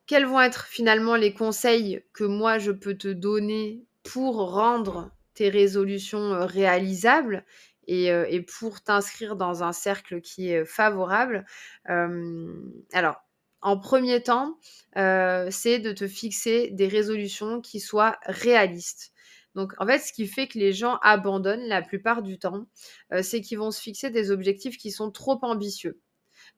quels 0.07 0.27
vont 0.27 0.41
être 0.41 0.67
finalement 0.67 1.17
les 1.17 1.33
conseils 1.33 2.05
que 2.13 2.25
moi 2.25 2.59
je 2.59 2.73
peux 2.73 2.97
te 2.97 3.09
donner 3.09 3.85
pour 4.03 4.53
rendre 4.53 5.11
tes 5.35 5.49
résolutions 5.49 6.35
euh, 6.35 6.45
réalisables 6.45 7.45
et, 7.89 8.41
pour 8.59 8.81
t'inscrire 8.83 9.37
dans 9.37 9.65
un 9.65 9.73
cercle 9.73 10.21
qui 10.21 10.51
est 10.51 10.65
favorable? 10.65 11.45
Alors, 11.85 13.17
en 13.61 13.79
premier 13.79 14.23
temps, 14.23 14.59
c'est 14.95 15.79
de 15.81 15.93
te 15.93 16.07
fixer 16.07 16.71
des 16.71 16.87
résolutions 16.87 17.61
qui 17.61 17.81
soient 17.81 18.19
réalistes. 18.25 19.13
Donc, 19.55 19.73
en 19.79 19.87
fait, 19.87 19.99
ce 19.99 20.13
qui 20.13 20.27
fait 20.27 20.47
que 20.47 20.59
les 20.59 20.73
gens 20.73 20.97
abandonnent 21.03 21.67
la 21.67 21.83
plupart 21.83 22.23
du 22.23 22.39
temps, 22.39 22.67
c'est 23.21 23.41
qu'ils 23.41 23.59
vont 23.59 23.73
se 23.73 23.81
fixer 23.81 24.11
des 24.11 24.31
objectifs 24.31 24.79
qui 24.79 24.91
sont 24.93 25.11
trop 25.11 25.39
ambitieux. 25.43 26.01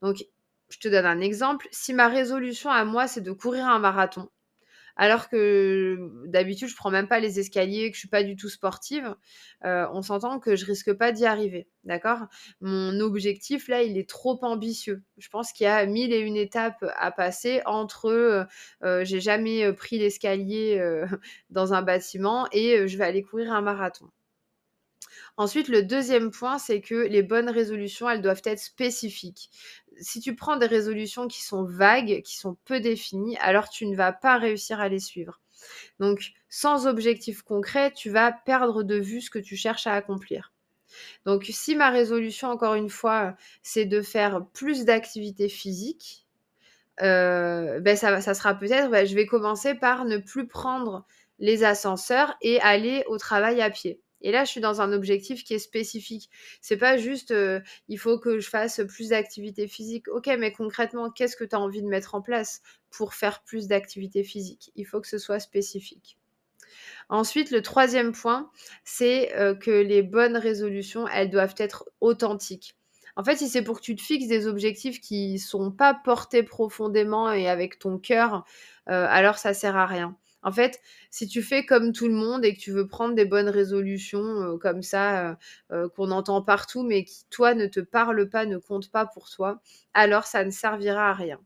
Donc, 0.03 0.25
je 0.69 0.79
te 0.79 0.89
donne 0.89 1.07
un 1.07 1.21
exemple. 1.21 1.69
Si 1.73 1.95
ma 1.95 2.09
résolution 2.09 2.71
à 2.71 2.85
moi, 2.85 3.07
c'est 3.09 3.21
de 3.21 3.33
courir 3.33 3.67
un 3.67 3.79
marathon, 3.79 4.29
alors 4.97 5.29
que 5.29 5.99
d'habitude, 6.27 6.69
je 6.69 6.77
prends 6.77 6.91
même 6.91 7.09
pas 7.09 7.19
les 7.21 7.41
escaliers, 7.41 7.91
que 7.91 7.97
je 7.97 8.01
suis 8.01 8.09
pas 8.09 8.23
du 8.23 8.37
tout 8.37 8.49
sportive, 8.49 9.15
euh, 9.65 9.87
on 9.93 10.03
s'entend 10.03 10.39
que 10.39 10.55
je 10.57 10.65
risque 10.67 10.93
pas 10.93 11.11
d'y 11.13 11.27
arriver, 11.27 11.69
d'accord? 11.85 12.21
Mon 12.61 13.01
objectif, 13.01 13.69
là, 13.69 13.83
il 13.83 13.99
est 13.99 14.09
trop 14.09 14.39
ambitieux. 14.45 15.03
Je 15.19 15.29
pense 15.29 15.53
qu'il 15.53 15.65
y 15.65 15.69
a 15.69 15.85
mille 15.87 16.13
et 16.13 16.21
une 16.21 16.37
étapes 16.37 16.85
à 16.97 17.11
passer 17.11 17.61
entre 17.67 18.07
euh, 18.07 18.45
euh, 18.85 19.05
j'ai 19.05 19.21
jamais 19.21 19.73
pris 19.73 19.99
l'escalier 19.99 20.81
dans 21.51 21.75
un 21.75 21.83
bâtiment 21.83 22.47
et 22.53 22.87
je 22.87 22.97
vais 22.97 23.05
aller 23.05 23.23
courir 23.23 23.53
un 23.53 23.63
marathon. 23.63 24.11
Ensuite, 25.37 25.69
le 25.69 25.83
deuxième 25.83 26.31
point, 26.31 26.59
c'est 26.59 26.81
que 26.81 26.95
les 26.95 27.23
bonnes 27.23 27.51
résolutions, 27.51 28.09
elles 28.09 28.23
doivent 28.23 28.43
être 28.45 28.61
spécifiques. 28.61 29.51
Si 30.01 30.21
tu 30.21 30.35
prends 30.35 30.57
des 30.57 30.67
résolutions 30.67 31.29
qui 31.29 31.43
sont 31.43 31.65
vagues, 31.65 32.23
qui 32.23 32.37
sont 32.37 32.57
peu 32.65 32.81
définies, 32.81 33.37
alors 33.39 33.69
tu 33.69 33.87
ne 33.87 33.97
vas 33.97 34.13
pas 34.13 34.39
réussir 34.39 34.81
à 34.81 34.89
les 34.89 35.01
suivre. 35.01 35.41
Donc, 36.01 36.33
sans 36.49 36.87
objectif 36.87 37.43
concret, 37.43 37.93
tu 37.93 38.11
vas 38.11 38.33
perdre 38.33 38.83
de 38.83 38.97
vue 38.97 39.21
ce 39.21 39.31
que 39.31 39.39
tu 39.39 39.57
cherches 39.57 39.87
à 39.87 39.95
accomplir. 39.95 40.53
Donc, 41.27 41.47
si 41.51 41.75
ma 41.77 41.91
résolution, 41.91 42.49
encore 42.49 42.75
une 42.75 42.91
fois, 42.91 43.37
c'est 43.63 43.87
de 43.87 44.03
faire 44.03 44.47
plus 44.53 44.85
d'activités 44.85 45.49
physiques, 45.49 46.27
euh, 47.03 47.81
ben 47.81 47.97
ça, 47.97 48.35
sera 48.35 48.55
peut-être, 48.55 48.91
ben, 48.91 49.07
je 49.07 49.15
vais 49.15 49.27
commencer 49.27 49.75
par 49.75 50.05
ne 50.05 50.19
plus 50.19 50.47
prendre 50.47 51.07
les 51.39 51.65
ascenseurs 51.65 52.37
et 52.41 52.61
aller 52.61 53.05
au 53.09 53.19
travail 53.19 53.61
à 53.61 53.71
pied. 53.71 54.01
Et 54.25 54.33
là, 54.33 54.45
je 54.45 54.51
suis 54.51 54.61
dans 54.61 54.81
un 54.81 54.93
objectif 54.93 55.45
qui 55.45 55.55
est 55.55 55.59
spécifique. 55.59 56.31
C'est 56.63 56.79
pas 56.79 56.97
juste 56.97 57.31
euh, 57.31 57.61
il 57.89 57.99
faut 57.99 58.19
que 58.19 58.41
je 58.41 58.49
fasse 58.49 58.81
plus 58.89 59.11
d'activité 59.11 59.69
physique. 59.69 60.09
Ok, 60.09 60.29
mais 60.39 60.51
concrètement, 60.51 61.11
qu'est-ce 61.11 61.37
que 61.37 61.45
tu 61.45 61.55
as 61.55 61.61
envie 61.61 61.83
de 61.83 61.87
mettre 61.89 62.15
en 62.15 62.23
place 62.23 62.63
pour 62.91 63.15
faire 63.15 63.43
plus 63.45 63.69
d'activité 63.69 64.25
physique 64.25 64.73
Il 64.77 64.87
faut 64.87 65.01
que 65.03 65.09
ce 65.09 65.19
soit 65.19 65.41
spécifique. 65.41 66.19
Ensuite, 67.11 67.51
le 67.51 67.61
troisième 67.61 68.13
point, 68.13 68.51
c'est 68.83 69.37
euh, 69.37 69.55
que 69.55 69.71
les 69.71 70.03
bonnes 70.03 70.39
résolutions, 70.39 71.07
elles 71.09 71.31
doivent 71.31 71.55
être 71.59 71.85
authentiques. 72.01 72.77
En 73.17 73.25
fait, 73.25 73.37
si 73.37 73.49
c'est 73.49 73.63
pour 73.63 73.77
que 73.77 73.85
tu 73.85 73.95
te 73.95 74.03
fixes 74.03 74.27
des 74.27 74.47
objectifs 74.47 75.01
qui 75.01 75.39
sont 75.39 75.71
pas 75.71 75.95
portés 75.95 76.43
profondément 76.43 77.31
et 77.31 77.49
avec 77.49 77.79
ton 77.79 77.99
cœur, 77.99 78.45
euh, 78.89 79.07
alors 79.09 79.39
ça 79.39 79.55
sert 79.55 79.77
à 79.77 79.87
rien. 79.87 80.17
En 80.45 80.53
fait, 80.53 80.81
si 81.11 81.27
tu 81.27 81.43
fais 81.43 81.65
comme 81.65 81.93
tout 81.93 82.07
le 82.07 82.15
monde 82.15 82.45
et 82.45 82.55
que 82.55 82.61
tu 82.61 82.71
veux 82.71 82.87
prendre 82.87 83.15
des 83.15 83.25
bonnes 83.25 83.49
résolutions 83.49 84.23
euh, 84.25 84.59
comme 84.59 84.83
ça, 84.83 85.31
euh, 85.31 85.35
euh, 85.73 85.89
qu'on 85.89 86.11
entend 86.11 86.43
partout, 86.43 86.83
mais 86.83 87.05
qui, 87.05 87.25
toi, 87.31 87.55
ne 87.55 87.67
te 87.67 87.81
parlent 87.81 88.29
pas, 88.29 88.45
ne 88.45 88.59
comptent 88.59 88.91
pas 88.91 89.07
pour 89.07 89.31
toi, 89.31 89.61
alors 89.95 90.25
ça 90.25 90.45
ne 90.45 90.51
servira 90.51 91.11
à 91.11 91.15
rien. 91.15 91.41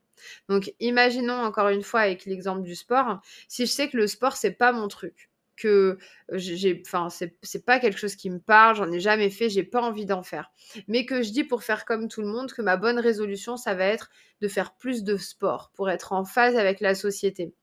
Donc, 0.49 0.75
imaginons 0.81 1.41
encore 1.41 1.69
une 1.69 1.85
fois 1.85 2.01
avec 2.01 2.25
l'exemple 2.27 2.63
du 2.63 2.75
sport, 2.75 3.21
si 3.47 3.67
je 3.67 3.71
sais 3.71 3.89
que 3.89 3.97
le 3.97 4.09
sport, 4.09 4.37
c'est 4.37 4.51
pas 4.53 4.73
mon 4.73 4.89
truc, 4.89 5.31
que 5.57 5.99
j'ai, 6.33 6.83
enfin, 6.85 7.09
c'est 7.11 7.65
pas 7.65 7.79
quelque 7.79 7.99
chose 7.99 8.17
qui 8.17 8.31
me 8.31 8.41
parle, 8.41 8.77
j'en 8.77 8.91
ai 8.91 9.01
jamais 9.01 9.31
fait, 9.31 9.49
j'ai 9.49 9.63
pas 9.63 9.81
envie 9.81 10.07
d'en 10.07 10.25
faire. 10.25 10.51
Mais 10.89 11.07
que 11.07 11.23
je 11.23 11.31
dis 11.31 11.45
pour 11.45 11.63
faire 11.63 11.85
comme 11.85 12.09
tout 12.09 12.23
le 12.23 12.29
monde 12.29 12.53
que 12.53 12.63
ma 12.63 12.77
bonne 12.77 12.99
résolution, 12.99 13.57
ça 13.57 13.75
va 13.75 13.85
être 13.85 14.11
de 14.41 14.49
faire 14.49 14.75
plus 14.75 15.05
de 15.05 15.17
sport 15.17 15.71
pour 15.75 15.89
être 15.89 16.13
en 16.13 16.25
phase 16.25 16.57
avec 16.57 16.81
la 16.81 16.97
société 16.97 17.55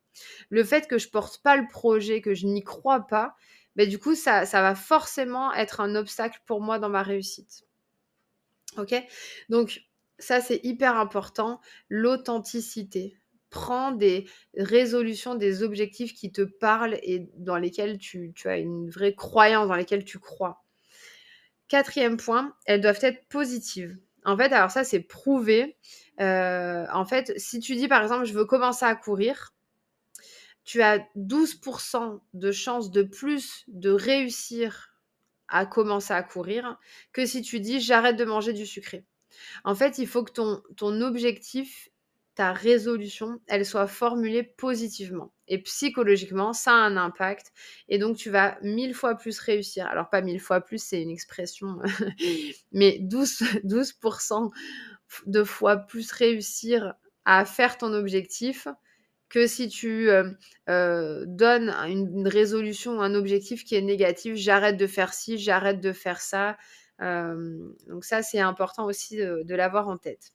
le 0.50 0.64
fait 0.64 0.88
que 0.88 0.98
je 0.98 1.10
porte 1.10 1.42
pas 1.42 1.58
le 1.58 1.68
projet, 1.68 2.22
que 2.22 2.34
je 2.34 2.46
n'y 2.48 2.64
crois 2.64 3.08
pas, 3.08 3.36
ben, 3.76 3.90
du 3.90 4.00
coup, 4.00 4.16
ça, 4.16 4.46
ça 4.46 4.62
va 4.62 4.76
forcément 4.76 5.54
être 5.54 5.82
un 5.82 5.96
obstacle 5.96 6.40
pour 6.46 6.62
moi 6.62 6.80
dans 6.80 6.90
ma 6.90 7.04
réussite. 7.04 7.66
Ok? 8.78 8.96
Donc, 9.50 9.82
ça, 10.20 10.42
c'est 10.42 10.62
hyper 10.64 10.98
important. 10.98 11.60
L'authenticité. 11.90 13.18
Prends 13.50 13.92
des 13.92 14.28
résolutions, 14.58 15.36
des 15.36 15.64
objectifs 15.64 16.14
qui 16.14 16.32
te 16.32 16.42
parlent 16.42 17.00
et 17.04 17.30
dans 17.38 17.58
lesquels 17.58 17.98
tu, 17.98 18.34
as 18.46 18.58
une 18.58 18.90
vraie 18.90 19.16
croyance, 19.16 19.68
dans 19.68 19.76
lesquels 19.76 20.04
tu 20.04 20.20
crois. 20.20 20.64
Quatrième 21.70 22.18
point, 22.18 22.54
elles 22.66 22.82
doivent 22.82 23.00
être 23.02 23.26
positives. 23.28 23.98
En 24.26 24.36
fait, 24.36 24.52
alors 24.52 24.72
ça, 24.72 24.84
c'est 24.84 25.00
prouvé. 25.00 25.78
Euh, 26.20 26.86
en 26.94 27.06
fait, 27.06 27.34
si 27.38 27.60
tu 27.60 27.76
dis 27.76 27.88
par 27.88 28.02
exemple, 28.04 28.26
je 28.26 28.34
veux 28.34 28.46
commencer 28.46 28.86
à 28.86 28.96
courir, 28.96 29.55
tu 30.66 30.82
as 30.82 31.00
12% 31.16 32.20
de 32.34 32.52
chances 32.52 32.92
de 32.92 33.04
plus 33.04 33.64
de 33.68 33.92
réussir 33.92 34.92
à 35.48 35.66
commencer 35.66 36.14
à 36.14 36.24
courir 36.24 36.80
que 37.14 37.26
si 37.26 37.42
tu 37.42 37.60
dis 37.60 37.80
j'arrête 37.80 38.18
de 38.18 38.26
manger 38.26 38.52
du 38.52 38.66
sucré. 38.66 39.06
En 39.64 39.76
fait, 39.76 39.98
il 40.00 40.08
faut 40.08 40.24
que 40.24 40.32
ton, 40.32 40.62
ton 40.76 41.02
objectif, 41.02 41.90
ta 42.36 42.52
résolution, 42.52 43.40
elle 43.48 43.66
soit 43.66 43.88
formulée 43.88 44.44
positivement. 44.44 45.32
Et 45.48 45.62
psychologiquement, 45.62 46.52
ça 46.54 46.72
a 46.72 46.76
un 46.76 46.98
impact. 46.98 47.54
Et 47.88 47.98
donc, 47.98 48.18
tu 48.18 48.30
vas 48.30 48.58
mille 48.62 48.94
fois 48.94 49.16
plus 49.16 49.40
réussir. 49.40 49.88
Alors, 49.88 50.10
pas 50.10 50.22
mille 50.22 50.42
fois 50.42 50.62
plus, 50.62 50.84
c'est 50.84 51.02
une 51.02 51.12
expression, 51.12 51.80
mais 52.72 52.98
12, 53.00 53.42
12% 53.64 54.52
de 55.28 55.44
fois 55.44 55.78
plus 55.78 56.12
réussir 56.12 56.94
à 57.24 57.46
faire 57.46 57.78
ton 57.78 57.94
objectif 57.94 58.68
que 59.36 59.48
si 59.48 59.68
tu 59.68 60.08
donnes 60.66 61.70
une, 61.90 62.28
résolution, 62.28 63.02
un 63.02 63.14
objectif 63.16 63.66
qui 63.66 63.76
est 63.76 63.82
négatif, 63.82 64.36
j'arrête 64.36 64.78
de 64.78 64.88
faire 64.88 65.14
ci, 65.14 65.38
j'arrête 65.38 65.82
de 65.82 65.92
faire 65.92 66.22
ça. 66.22 66.58
Donc 67.00 68.06
ça, 68.06 68.24
c'est 68.24 68.40
important 68.40 68.86
aussi 68.86 69.18
de, 69.18 69.56
l'avoir 69.56 69.90
en 69.90 69.98
tête. 69.98 70.32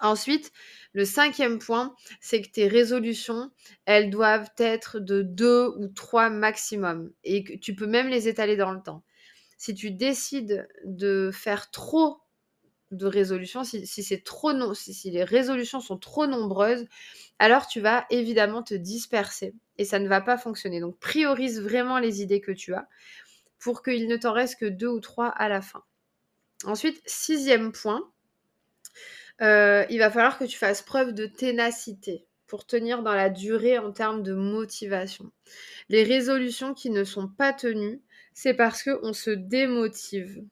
Ensuite, 0.00 0.52
le 0.94 1.04
cinquième 1.04 1.58
point, 1.58 1.94
c'est 2.18 2.40
que 2.40 2.48
tes 2.48 2.66
résolutions, 2.66 3.50
elles 3.84 4.08
doivent 4.08 4.48
être 4.56 5.00
de 5.00 5.20
deux 5.20 5.66
ou 5.76 5.88
trois 5.88 6.30
maximum 6.30 7.12
et 7.24 7.44
que 7.44 7.52
tu 7.58 7.74
peux 7.74 7.86
même 7.86 8.08
les 8.08 8.26
étaler 8.26 8.56
dans 8.56 8.72
le 8.72 8.80
temps. 8.80 9.02
Si 9.58 9.74
tu 9.74 9.90
décides 9.90 10.66
de 10.84 11.30
faire 11.30 11.70
trop 11.70 12.22
de 12.90 13.06
résolutions, 13.06 13.64
si, 13.64 13.86
c'est 13.86 14.24
trop 14.24 14.52
non, 14.52 14.74
si, 14.74 15.10
les 15.10 15.24
résolutions 15.24 15.80
sont 15.80 15.98
trop 15.98 16.26
nombreuses, 16.26 16.86
alors 17.38 17.66
tu 17.66 17.80
vas 17.80 18.06
évidemment 18.10 18.62
te 18.62 18.74
disperser 18.74 19.54
et 19.76 19.84
ça 19.84 19.98
ne 19.98 20.08
va 20.08 20.20
pas 20.20 20.38
fonctionner. 20.38 20.80
Donc 20.80 20.98
priorise 20.98 21.60
vraiment 21.60 21.98
les 21.98 22.22
idées 22.22 22.40
que 22.40 22.52
tu 22.52 22.74
as 22.74 22.88
pour 23.58 23.82
qu'il 23.82 24.08
ne 24.08 24.16
t'en 24.16 24.32
reste 24.32 24.58
que 24.58 24.66
deux 24.66 24.88
ou 24.88 25.00
trois 25.00 25.28
à 25.28 25.48
la 25.48 25.60
fin. 25.60 25.82
Ensuite, 26.64 27.00
sixième 27.06 27.72
point, 27.72 28.10
euh, 29.42 29.84
il 29.90 29.98
va 29.98 30.10
falloir 30.10 30.38
que 30.38 30.44
tu 30.44 30.58
fasses 30.58 30.82
preuve 30.82 31.12
de 31.12 31.26
ténacité 31.26 32.26
pour 32.46 32.66
tenir 32.66 33.02
dans 33.02 33.14
la 33.14 33.30
durée 33.30 33.78
en 33.78 33.92
termes 33.92 34.22
de 34.22 34.34
motivation. 34.34 35.30
Les 35.88 36.02
résolutions 36.02 36.74
qui 36.74 36.90
ne 36.90 37.04
sont 37.04 37.28
pas 37.28 37.52
tenues, 37.52 38.00
c'est 38.32 38.54
parce 38.54 38.82
qu'on 38.82 39.12
se 39.12 39.30
démotive. 39.30 40.42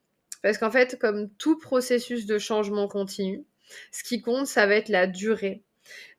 Parce 0.47 0.59
qu'en 0.59 0.71
fait, 0.71 0.97
comme 1.01 1.29
tout 1.39 1.59
processus 1.59 2.25
de 2.25 2.39
changement 2.39 2.87
continu, 2.87 3.43
ce 3.91 4.05
qui 4.05 4.23
compte, 4.23 4.47
ça 4.47 4.65
va 4.69 4.77
être 4.77 4.91
la 4.91 5.09
durée. 5.09 5.65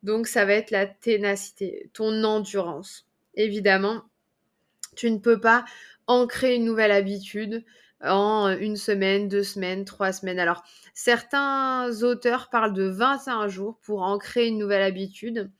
Donc, 0.03 0.27
ça 0.27 0.43
va 0.43 0.51
être 0.51 0.69
la 0.69 0.85
ténacité, 0.85 1.89
ton 1.93 2.25
endurance. 2.25 3.07
Évidemment, 3.35 4.03
tu 4.97 5.09
ne 5.11 5.17
peux 5.17 5.39
pas 5.39 5.63
ancrer 6.07 6.55
une 6.55 6.65
nouvelle 6.65 6.91
habitude 6.91 7.63
en 8.03 8.49
une 8.49 8.75
semaine, 8.75 9.27
deux 9.27 9.43
semaines, 9.43 9.85
trois 9.85 10.11
semaines. 10.11 10.39
Alors, 10.39 10.63
certains 10.93 11.89
auteurs 12.03 12.49
parlent 12.49 12.73
de 12.73 12.83
21 12.83 13.47
jours 13.47 13.79
pour 13.81 14.01
ancrer 14.03 14.47
une 14.47 14.57
nouvelle 14.57 14.83
habitude. 14.83 15.51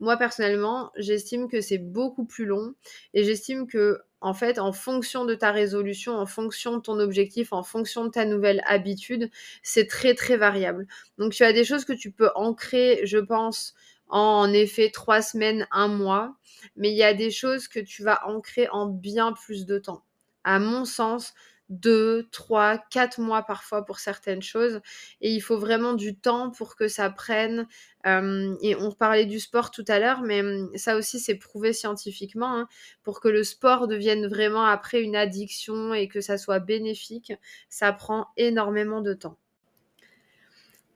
Moi, 0.00 0.16
personnellement, 0.16 0.92
j'estime 0.96 1.48
que 1.48 1.60
c'est 1.60 1.78
beaucoup 1.78 2.24
plus 2.26 2.44
long 2.44 2.74
et 3.14 3.24
j'estime 3.24 3.66
que 3.66 4.00
en 4.20 4.34
fait, 4.34 4.58
en 4.58 4.72
fonction 4.72 5.24
de 5.24 5.34
ta 5.34 5.52
résolution, 5.52 6.14
en 6.14 6.26
fonction 6.26 6.76
de 6.76 6.80
ton 6.82 6.98
objectif, 6.98 7.52
en 7.52 7.62
fonction 7.62 8.04
de 8.06 8.10
ta 8.10 8.24
nouvelle 8.24 8.62
habitude, 8.66 9.30
c'est 9.62 9.86
très 9.86 10.14
très 10.14 10.36
variable. 10.36 10.86
Donc 11.18 11.32
tu 11.32 11.44
as 11.44 11.52
des 11.52 11.64
choses 11.64 11.84
que 11.84 11.92
tu 11.92 12.10
peux 12.10 12.30
ancrer, 12.34 13.00
je 13.04 13.18
pense, 13.18 13.74
en 14.08 14.52
effet 14.52 14.90
trois 14.90 15.22
semaines, 15.22 15.66
un 15.70 15.88
mois, 15.88 16.36
mais 16.76 16.90
il 16.90 16.96
y 16.96 17.02
a 17.02 17.14
des 17.14 17.30
choses 17.30 17.68
que 17.68 17.80
tu 17.80 18.02
vas 18.02 18.26
ancrer 18.26 18.68
en 18.70 18.86
bien 18.86 19.32
plus 19.32 19.66
de 19.66 19.78
temps. 19.78 20.02
À 20.44 20.58
mon 20.58 20.84
sens, 20.84 21.34
deux, 21.68 22.28
trois, 22.30 22.78
quatre 22.90 23.20
mois 23.20 23.42
parfois 23.42 23.84
pour 23.84 23.98
certaines 23.98 24.42
choses. 24.42 24.80
Et 25.20 25.32
il 25.32 25.40
faut 25.40 25.58
vraiment 25.58 25.94
du 25.94 26.16
temps 26.16 26.50
pour 26.50 26.76
que 26.76 26.88
ça 26.88 27.10
prenne. 27.10 27.66
et 28.04 28.76
on 28.76 28.92
parlait 28.92 29.26
du 29.26 29.40
sport 29.40 29.70
tout 29.70 29.84
à 29.88 29.98
l'heure, 29.98 30.22
mais 30.22 30.42
ça 30.76 30.96
aussi 30.96 31.18
c'est 31.18 31.34
prouvé 31.36 31.72
scientifiquement. 31.72 32.56
Hein, 32.56 32.68
pour 33.02 33.20
que 33.20 33.28
le 33.28 33.44
sport 33.44 33.88
devienne 33.88 34.26
vraiment 34.26 34.64
après 34.64 35.02
une 35.02 35.16
addiction 35.16 35.92
et 35.92 36.08
que 36.08 36.20
ça 36.20 36.38
soit 36.38 36.60
bénéfique, 36.60 37.32
ça 37.68 37.92
prend 37.92 38.28
énormément 38.36 39.00
de 39.00 39.14
temps. 39.14 39.38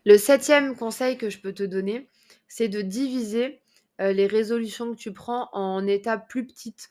Le 0.07 0.17
septième 0.17 0.77
conseil 0.77 1.19
que 1.19 1.29
je 1.31 1.39
peux 1.39 1.53
te 1.53 1.63
donner, 1.63 2.09
c'est 2.49 2.69
de 2.69 2.81
diviser 2.81 3.61
les 3.99 4.27
résolutions 4.27 4.93
que 4.93 4.99
tu 4.99 5.13
prends 5.13 5.51
en 5.53 5.87
étapes 5.87 6.27
plus 6.29 6.47
petites 6.47 6.91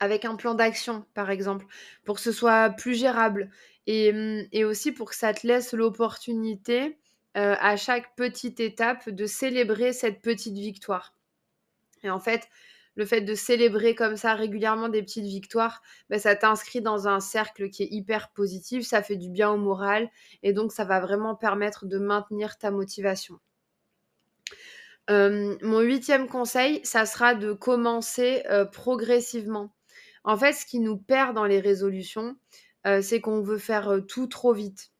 avec 0.00 0.24
un 0.24 0.36
plan 0.36 0.54
d'action, 0.54 1.04
par 1.14 1.30
exemple, 1.30 1.66
pour 2.04 2.16
que 2.16 2.22
ce 2.22 2.32
soit 2.32 2.70
plus 2.70 2.94
gérable 2.94 3.50
et, 3.86 4.12
mmh, 4.12 4.64
aussi 4.64 4.92
pour 4.92 5.10
que 5.10 5.16
ça 5.16 5.32
te 5.34 5.46
laisse 5.46 5.72
l'opportunité 5.72 6.98
à 7.34 7.76
chaque 7.76 8.14
petite 8.14 8.60
étape 8.60 9.08
de 9.10 9.26
célébrer 9.26 9.92
cette 9.92 10.22
petite 10.22 10.54
victoire. 10.54 11.14
Et 12.04 12.10
en 12.10 12.20
fait, 12.20 12.48
le 12.96 13.06
fait 13.06 13.22
de 13.22 13.34
célébrer 13.34 13.94
comme 13.94 14.16
ça 14.16 14.34
régulièrement 14.34 14.88
des 14.88 15.02
petites 15.02 15.24
victoires, 15.24 15.82
bah, 16.10 16.18
ça 16.18 16.36
t'inscrit 16.36 16.80
dans 16.80 17.08
un 17.08 17.20
cercle 17.20 17.70
qui 17.70 17.82
est 17.82 17.88
hyper 17.90 18.30
positif, 18.30 18.86
ça 18.86 19.02
fait 19.02 19.16
du 19.16 19.30
bien 19.30 19.50
au 19.50 19.56
moral 19.56 20.10
et 20.42 20.52
donc 20.52 20.72
ça 20.72 20.84
va 20.84 21.00
vraiment 21.00 21.34
permettre 21.34 21.86
de 21.86 21.98
maintenir 21.98 22.56
ta 22.56 22.70
motivation. 22.70 23.40
mon 25.08 25.80
huitième 25.80 26.28
conseil, 26.28 26.80
ça 26.84 27.04
sera 27.04 27.34
de 27.34 27.52
commencer 27.52 28.42
progressivement. 28.72 29.74
En 30.24 30.38
fait, 30.38 30.54
ce 30.54 30.66
qui 30.66 30.80
nous 30.80 30.96
perd 30.96 31.34
dans 31.34 31.44
les 31.44 31.60
résolutions, 31.60 32.36
euh, 32.86 33.02
c'est 33.02 33.20
qu'on 33.20 33.42
veut 33.42 33.58
faire 33.58 33.88
euh, 33.88 34.00
tout 34.00 34.26
trop 34.26 34.52
vite. 34.52 34.90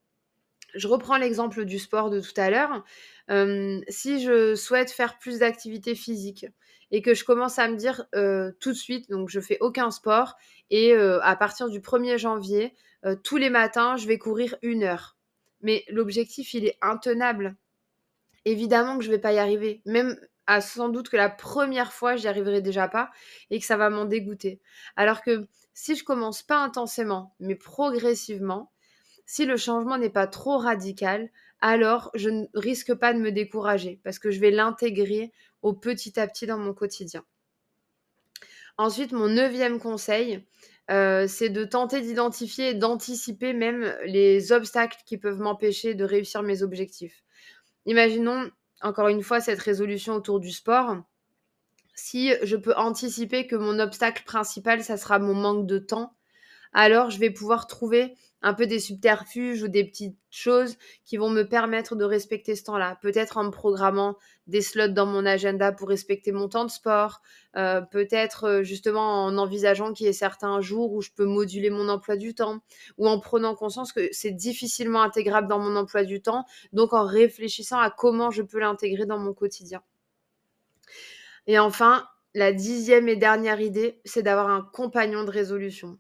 Je 0.75 0.87
reprends 0.89 1.17
l'exemple 1.17 1.65
du 1.65 1.79
sport 1.79 2.11
de 2.11 2.21
tout 2.21 2.33
à 2.37 2.51
l'heure. 2.51 2.85
si 3.89 4.21
je 4.21 4.55
souhaite 4.55 4.91
faire 4.91 5.19
plus 5.19 5.39
d'activité 5.39 5.95
physique 5.95 6.47
et 6.91 7.01
que 7.01 7.15
je 7.15 7.25
commence 7.25 7.59
à 7.61 7.69
me 7.69 7.77
dire 7.77 8.07
euh, 8.17 8.51
tout 8.59 8.73
de 8.73 8.77
suite, 8.77 9.09
donc 9.09 9.29
je 9.29 9.39
fais 9.39 9.57
aucun 9.61 9.93
sport 9.93 10.35
et 10.71 10.95
à 10.95 11.37
partir 11.37 11.69
du 11.69 11.79
1er 11.79 12.19
janvier, 12.19 12.75
tous 13.23 13.37
les 13.37 13.51
matins, 13.51 13.97
je 13.97 14.09
vais 14.09 14.19
courir 14.19 14.57
une 14.63 14.83
heure. 14.83 15.17
Mais 15.61 15.85
l'objectif, 15.89 16.55
il 16.55 16.67
est 16.67 16.77
intenable. 16.83 17.55
Évidemment 18.45 18.99
que 18.99 19.05
je 19.05 19.11
ne 19.11 19.15
vais 19.15 19.21
pas 19.21 19.33
y 19.33 19.39
arriver. 19.39 19.81
Même 19.85 20.19
à 20.47 20.61
sans 20.61 20.89
doute 20.89 21.09
que 21.09 21.17
la 21.17 21.31
première 21.31 21.93
fois, 21.93 22.17
j'y 22.17 22.29
arriverai 22.29 22.63
déjà 22.63 22.89
pas 22.89 23.11
et 23.51 23.59
que 23.59 23.67
ça 23.67 23.77
va 23.77 23.91
m'en 23.91 24.05
dégoûter. 24.05 24.61
Alors 24.97 25.23
que 25.23 25.47
si 25.73 25.97
je 25.97 26.05
commence 26.05 26.43
pas 26.43 26.59
intensément, 26.59 27.35
mais 27.41 27.55
progressivement, 27.55 28.71
si 29.27 29.47
le 29.47 29.57
changement 29.57 29.99
n'est 29.99 30.11
pas 30.11 30.27
trop 30.27 30.59
radical, 30.59 31.31
alors 31.61 32.11
je 32.15 32.29
ne 32.29 32.47
risque 32.55 32.95
pas 32.95 33.15
de 33.15 33.19
me 33.19 33.33
décourager 33.33 34.01
parce 34.05 34.19
que 34.19 34.31
je 34.31 34.39
vais 34.39 34.51
l'intégrer 34.51 35.33
au 35.63 35.73
petit 35.73 36.21
à 36.21 36.27
petit 36.27 36.47
dans 36.47 36.59
mon 36.59 36.75
quotidien. 36.75 37.25
Ensuite, 38.77 39.13
mon 39.13 39.29
neuvième 39.29 39.79
conseil, 39.79 40.45
euh, 40.91 41.27
c'est 41.27 41.49
de 41.49 41.65
tenter 41.65 42.01
d'identifier 42.01 42.71
et 42.71 42.75
d'anticiper 42.75 43.53
même 43.53 43.97
les 44.05 44.53
obstacles 44.53 44.99
qui 45.07 45.17
peuvent 45.17 45.41
m'empêcher 45.41 45.95
de 45.95 46.05
réussir 46.05 46.43
mes 46.43 46.63
objectifs. 46.63 47.23
Imaginons 47.87 48.51
encore 48.83 49.09
une 49.09 49.23
fois, 49.23 49.41
cette 49.41 49.61
résolution 49.61 50.15
autour 50.15 50.41
du 50.41 50.51
sport, 50.51 50.97
si 51.95 52.33
je 52.43 52.57
peux 52.57 52.75
anticiper 52.77 53.47
que 53.47 53.57
mon 53.57 53.79
obstacle 53.79 54.25
principal, 54.25 54.83
ça 54.83 54.97
sera 54.97 55.19
mon 55.19 55.35
manque 55.35 55.67
de 55.67 55.79
temps, 55.79 56.15
alors 56.73 57.11
je 57.11 57.19
vais 57.19 57.31
pouvoir 57.31 57.67
trouver 57.67 58.17
un 58.45 58.53
peu 58.53 58.67
des 58.67 58.79
subterfuges 58.79 59.63
ou 59.63 59.69
des 59.69 59.85
petites 59.85 60.19
choses 60.31 60.77
qui 61.07 61.17
vont 61.17 61.31
me 61.31 61.45
permettre 61.45 61.97
de 61.97 62.05
respecter 62.05 62.55
ce 62.55 62.65
temps-là. 62.65 62.99
Peut-être 63.01 63.39
en 63.39 63.45
me 63.45 63.51
programmant 63.51 64.19
des 64.47 64.61
slots 64.61 64.89
dans 64.89 65.07
mon 65.07 65.25
agenda 65.25 65.73
pour 65.73 65.89
respecter 65.89 66.31
mon 66.31 66.51
temps 66.51 66.67
de 66.67 66.71
sport, 66.71 67.23
euh, 67.57 67.81
peut-être 67.81 68.45
euh, 68.45 68.63
justement 68.63 69.25
en 69.25 69.39
envisageant 69.39 69.95
qu'il 69.95 70.05
y 70.05 70.11
ait 70.11 70.13
certains 70.13 70.61
jours 70.61 70.93
où 70.93 71.01
je 71.01 71.09
peux 71.17 71.25
moduler 71.25 71.71
mon 71.71 71.89
emploi 71.89 72.17
du 72.17 72.35
temps, 72.35 72.61
ou 72.99 73.09
en 73.09 73.19
prenant 73.19 73.55
conscience 73.55 73.95
que 73.95 74.11
c'est 74.13 74.33
difficilement 74.33 75.01
intégrable 75.01 75.49
dans 75.49 75.59
mon 75.59 75.75
emploi 75.75 76.05
du 76.05 76.21
temps, 76.21 76.45
donc 76.75 76.93
en 76.93 77.07
réfléchissant 77.07 77.79
à 77.79 77.91
comment 77.91 78.31
je 78.31 78.43
peux 78.43 78.59
l'intégrer 78.59 79.07
dans 79.07 79.19
mon 79.19 79.33
quotidien. 79.33 79.83
Et 81.47 81.59
enfin, 81.59 82.07
la 82.35 82.53
dixième 82.53 83.09
et 83.09 83.17
dernière 83.17 83.63
idée, 83.63 84.03
c'est 84.05 84.23
d'avoir 84.23 84.51
un 84.51 84.69
compagnon 84.73 85.25
de 85.25 85.31
résolution. 85.31 85.99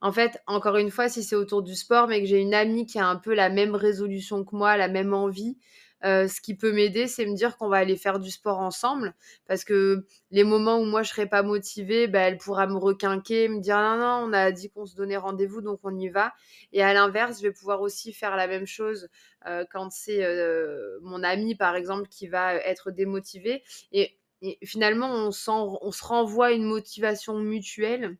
En 0.00 0.12
fait, 0.12 0.40
encore 0.46 0.76
une 0.76 0.90
fois, 0.90 1.08
si 1.08 1.22
c'est 1.22 1.36
autour 1.36 1.62
du 1.62 1.74
sport, 1.74 2.08
mais 2.08 2.20
que 2.20 2.26
j'ai 2.26 2.38
une 2.40 2.54
amie 2.54 2.86
qui 2.86 2.98
a 2.98 3.06
un 3.06 3.16
peu 3.16 3.34
la 3.34 3.50
même 3.50 3.74
résolution 3.74 4.44
que 4.44 4.56
moi, 4.56 4.76
la 4.76 4.88
même 4.88 5.12
envie, 5.12 5.58
euh, 6.04 6.28
ce 6.28 6.40
qui 6.40 6.54
peut 6.56 6.72
m'aider, 6.72 7.06
c'est 7.06 7.26
me 7.26 7.34
dire 7.34 7.58
qu'on 7.58 7.68
va 7.68 7.76
aller 7.76 7.96
faire 7.96 8.18
du 8.18 8.30
sport 8.30 8.58
ensemble. 8.58 9.14
Parce 9.46 9.64
que 9.64 10.06
les 10.30 10.44
moments 10.44 10.78
où 10.78 10.84
moi 10.84 11.02
je 11.02 11.10
serais 11.10 11.26
pas 11.28 11.42
motivée, 11.42 12.06
bah, 12.06 12.20
elle 12.20 12.38
pourra 12.38 12.66
me 12.66 12.76
requinquer, 12.76 13.48
me 13.48 13.60
dire 13.60 13.76
non, 13.76 13.96
non, 13.98 14.28
on 14.28 14.32
a 14.32 14.50
dit 14.52 14.70
qu'on 14.70 14.86
se 14.86 14.96
donnait 14.96 15.18
rendez-vous, 15.18 15.60
donc 15.60 15.80
on 15.82 15.94
y 15.98 16.08
va. 16.08 16.32
Et 16.72 16.82
à 16.82 16.94
l'inverse, 16.94 17.38
je 17.38 17.42
vais 17.42 17.52
pouvoir 17.52 17.82
aussi 17.82 18.12
faire 18.14 18.36
la 18.36 18.46
même 18.46 18.66
chose 18.66 19.08
euh, 19.46 19.64
quand 19.70 19.90
c'est 19.92 20.24
euh, 20.24 20.98
mon 21.02 21.22
ami, 21.22 21.54
par 21.54 21.76
exemple, 21.76 22.08
qui 22.08 22.28
va 22.28 22.54
être 22.54 22.90
démotivé. 22.90 23.62
Et, 23.92 24.18
et 24.40 24.58
finalement, 24.64 25.10
on, 25.10 25.28
on 25.28 25.92
se 25.92 26.04
renvoie 26.04 26.52
une 26.52 26.64
motivation 26.64 27.38
mutuelle 27.38 28.16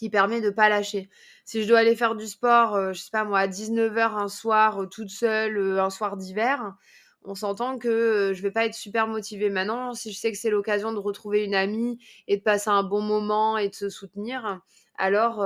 qui 0.00 0.08
permet 0.08 0.40
de 0.40 0.48
pas 0.48 0.70
lâcher. 0.70 1.10
Si 1.44 1.62
je 1.62 1.68
dois 1.68 1.80
aller 1.80 1.94
faire 1.94 2.14
du 2.14 2.26
sport, 2.26 2.72
je 2.72 2.80
euh, 2.80 2.92
je 2.94 3.02
sais 3.02 3.10
pas 3.12 3.24
moi, 3.24 3.40
à 3.40 3.46
19h 3.46 4.14
un 4.14 4.28
soir, 4.28 4.80
euh, 4.80 4.86
toute 4.86 5.10
seule, 5.10 5.58
euh, 5.58 5.82
un 5.82 5.90
soir 5.90 6.16
d'hiver, 6.16 6.74
on 7.22 7.34
s'entend 7.34 7.78
que 7.78 8.32
je 8.34 8.40
vais 8.40 8.50
pas 8.50 8.64
être 8.64 8.74
super 8.74 9.06
motivée 9.08 9.50
maintenant. 9.50 9.92
Si 9.92 10.10
je 10.10 10.18
sais 10.18 10.32
que 10.32 10.38
c'est 10.38 10.48
l'occasion 10.48 10.94
de 10.94 10.98
retrouver 10.98 11.44
une 11.44 11.54
amie 11.54 11.98
et 12.28 12.38
de 12.38 12.42
passer 12.42 12.70
un 12.70 12.82
bon 12.82 13.02
moment 13.02 13.58
et 13.58 13.68
de 13.68 13.74
se 13.74 13.90
soutenir, 13.90 14.62
alors 14.96 15.44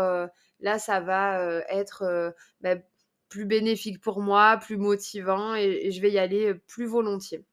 là, 0.60 0.78
ça 0.78 1.00
va 1.00 1.64
être 1.68 2.32
bah, 2.60 2.76
plus 3.28 3.44
bénéfique 3.44 4.00
pour 4.00 4.20
moi, 4.20 4.56
plus 4.58 4.76
motivant 4.76 5.56
et 5.56 5.90
je 5.90 6.00
vais 6.00 6.12
y 6.12 6.18
aller 6.18 6.54
plus 6.54 6.86
volontiers. 6.86 7.44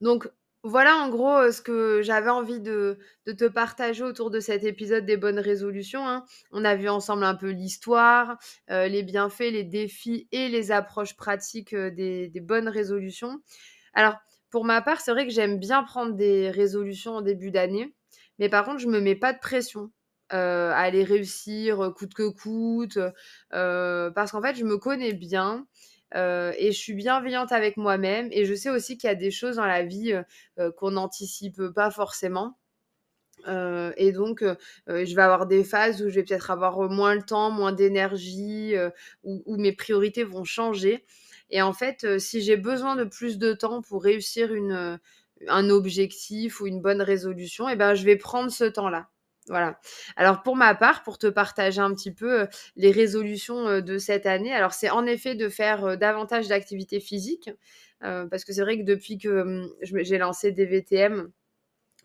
Donc, 0.00 0.30
voilà 0.64 0.96
en 0.98 1.08
gros 1.08 1.36
euh, 1.38 1.50
ce 1.50 1.60
que 1.60 2.02
j'avais 2.02 2.30
envie 2.30 2.60
de, 2.60 2.98
te 3.26 3.46
partager 3.48 4.04
autour 4.04 4.30
de 4.30 4.38
cet 4.38 4.64
épisode 4.64 5.04
des 5.04 5.16
bonnes 5.16 5.38
résolutions. 5.40 6.06
Hein. 6.06 6.24
On 6.52 6.64
a 6.64 6.76
vu 6.76 6.88
ensemble 6.88 7.24
un 7.24 7.34
peu 7.34 7.50
l'histoire, 7.50 8.38
euh, 8.70 8.86
les 8.86 9.02
bienfaits, 9.02 9.50
les 9.50 9.64
défis 9.64 10.28
et 10.30 10.48
les 10.48 10.70
approches 10.70 11.16
pratiques 11.16 11.74
euh, 11.74 11.90
des, 11.90 12.30
bonnes 12.40 12.68
résolutions. 12.68 13.40
Alors, 13.94 14.16
pour 14.50 14.64
ma 14.64 14.82
part, 14.82 15.00
c'est 15.00 15.10
vrai 15.10 15.26
que 15.26 15.32
j'aime 15.32 15.58
bien 15.58 15.82
prendre 15.82 16.14
des 16.14 16.50
résolutions 16.50 17.16
en 17.16 17.22
début 17.22 17.50
d'année, 17.50 17.94
mais 18.38 18.48
par 18.48 18.64
contre, 18.64 18.78
je 18.78 18.86
ne 18.86 18.92
me 18.92 19.00
mets 19.00 19.16
pas 19.16 19.32
de 19.32 19.38
pression. 19.38 19.90
à 20.30 20.90
les 20.90 21.04
réussir 21.04 21.92
coûte 21.96 22.14
que 22.14 22.28
coûte, 22.30 22.98
parce 23.50 24.32
qu'en 24.32 24.42
fait, 24.42 24.54
je 24.54 24.64
me 24.64 24.78
connais 24.78 25.12
bien 25.12 25.66
euh, 26.14 26.52
et 26.56 26.72
je 26.72 26.78
suis 26.78 26.94
bienveillante 26.94 27.52
avec 27.52 27.76
moi-même. 27.76 28.28
Et 28.32 28.44
je 28.44 28.54
sais 28.54 28.70
aussi 28.70 28.98
qu'il 28.98 29.08
y 29.08 29.10
a 29.10 29.16
des 29.16 29.30
choses 29.30 29.56
dans 29.56 29.66
la 29.66 29.82
vie 29.82 30.12
euh, 30.12 30.22
euh, 30.58 30.72
qu'on 30.72 30.92
n'anticipe 30.92 31.62
pas 31.74 31.90
forcément. 31.90 32.56
et 33.46 34.12
donc, 34.12 34.44
je 34.86 35.14
vais 35.16 35.22
avoir 35.22 35.46
des 35.46 35.64
phases 35.64 36.00
où 36.02 36.08
je 36.08 36.14
vais 36.14 36.22
peut-être 36.22 36.50
avoir 36.52 36.78
moins 36.88 37.14
le 37.14 37.22
temps, 37.22 37.50
moins 37.50 37.72
d'énergie, 37.72 38.74
où, 39.24 39.56
mes 39.56 39.72
priorités 39.72 40.22
vont 40.22 40.44
changer. 40.44 41.04
Et 41.50 41.60
en 41.60 41.72
fait, 41.72 42.20
si 42.20 42.40
j'ai 42.40 42.56
besoin 42.56 42.94
de 42.94 43.04
plus 43.04 43.38
de 43.38 43.52
temps 43.52 43.82
pour 43.82 44.04
réussir 44.04 44.54
une, 44.54 45.00
un 45.48 45.70
objectif 45.70 46.60
ou 46.60 46.66
une 46.68 46.80
bonne 46.80 47.02
résolution, 47.02 47.68
et 47.68 47.72
eh 47.72 47.76
ben, 47.76 47.94
je 47.94 48.04
vais 48.04 48.16
prendre 48.16 48.50
ce 48.52 48.64
temps-là. 48.64 49.11
Voilà. 49.48 49.78
Alors 50.16 50.42
pour 50.42 50.54
ma 50.56 50.74
part, 50.74 51.02
pour 51.02 51.18
te 51.18 51.26
partager 51.26 51.80
un 51.80 51.92
petit 51.94 52.12
peu 52.14 52.46
les 52.76 52.92
résolutions 52.92 53.80
de 53.80 53.98
cette 53.98 54.24
année, 54.26 54.52
alors 54.52 54.72
c'est 54.72 54.90
en 54.90 55.04
effet 55.04 55.34
de 55.34 55.48
faire 55.48 55.98
davantage 55.98 56.46
d'activités 56.48 57.00
physiques, 57.00 57.50
parce 58.00 58.44
que 58.44 58.52
c'est 58.52 58.62
vrai 58.62 58.78
que 58.78 58.84
depuis 58.84 59.18
que 59.18 59.62
j'ai 59.82 60.18
lancé 60.18 60.52
des 60.52 60.64
VTM, 60.66 61.28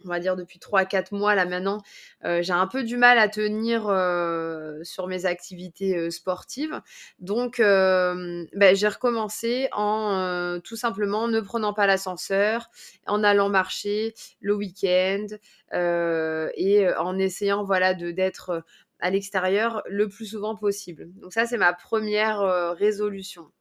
on 0.06 0.10
va 0.10 0.20
dire 0.20 0.36
depuis 0.36 0.60
3-4 0.60 1.16
mois 1.16 1.36
là 1.36 1.46
maintenant, 1.46 1.82
euh, 2.26 2.42
j'ai 2.42 2.54
un 2.54 2.68
peu 2.68 2.84
du 2.84 2.98
mal 2.98 3.18
à 3.20 3.28
tenir 3.30 3.88
euh, 3.88 4.84
sur 4.84 5.08
mes 5.08 5.26
activités 5.26 5.98
euh, 5.98 6.10
sportives. 6.10 6.82
Donc 7.20 7.58
ben, 7.60 8.76
j'ai 8.76 8.88
recommencé 8.88 9.70
en 9.72 10.60
tout 10.64 10.76
simplement 10.76 11.28
ne 11.28 11.40
prenant 11.42 11.74
pas 11.74 11.88
l'ascenseur, 11.88 12.70
en 13.06 13.24
allant 13.24 13.50
marcher 13.50 14.14
le 14.40 14.56
week-end 14.56 15.28
et 15.74 16.88
en 16.98 17.18
essayant 17.18 17.64
voilà 17.64 17.94
de 17.94 18.12
d'être 18.12 18.64
à 19.00 19.10
l'extérieur 19.10 19.84
le 19.88 20.08
plus 20.08 20.26
souvent 20.26 20.56
possible. 20.56 21.10
Donc 21.16 21.34
ça 21.34 21.46
c'est 21.46 21.58
ma 21.58 21.74
première 21.74 22.40
résolution. 22.76 23.52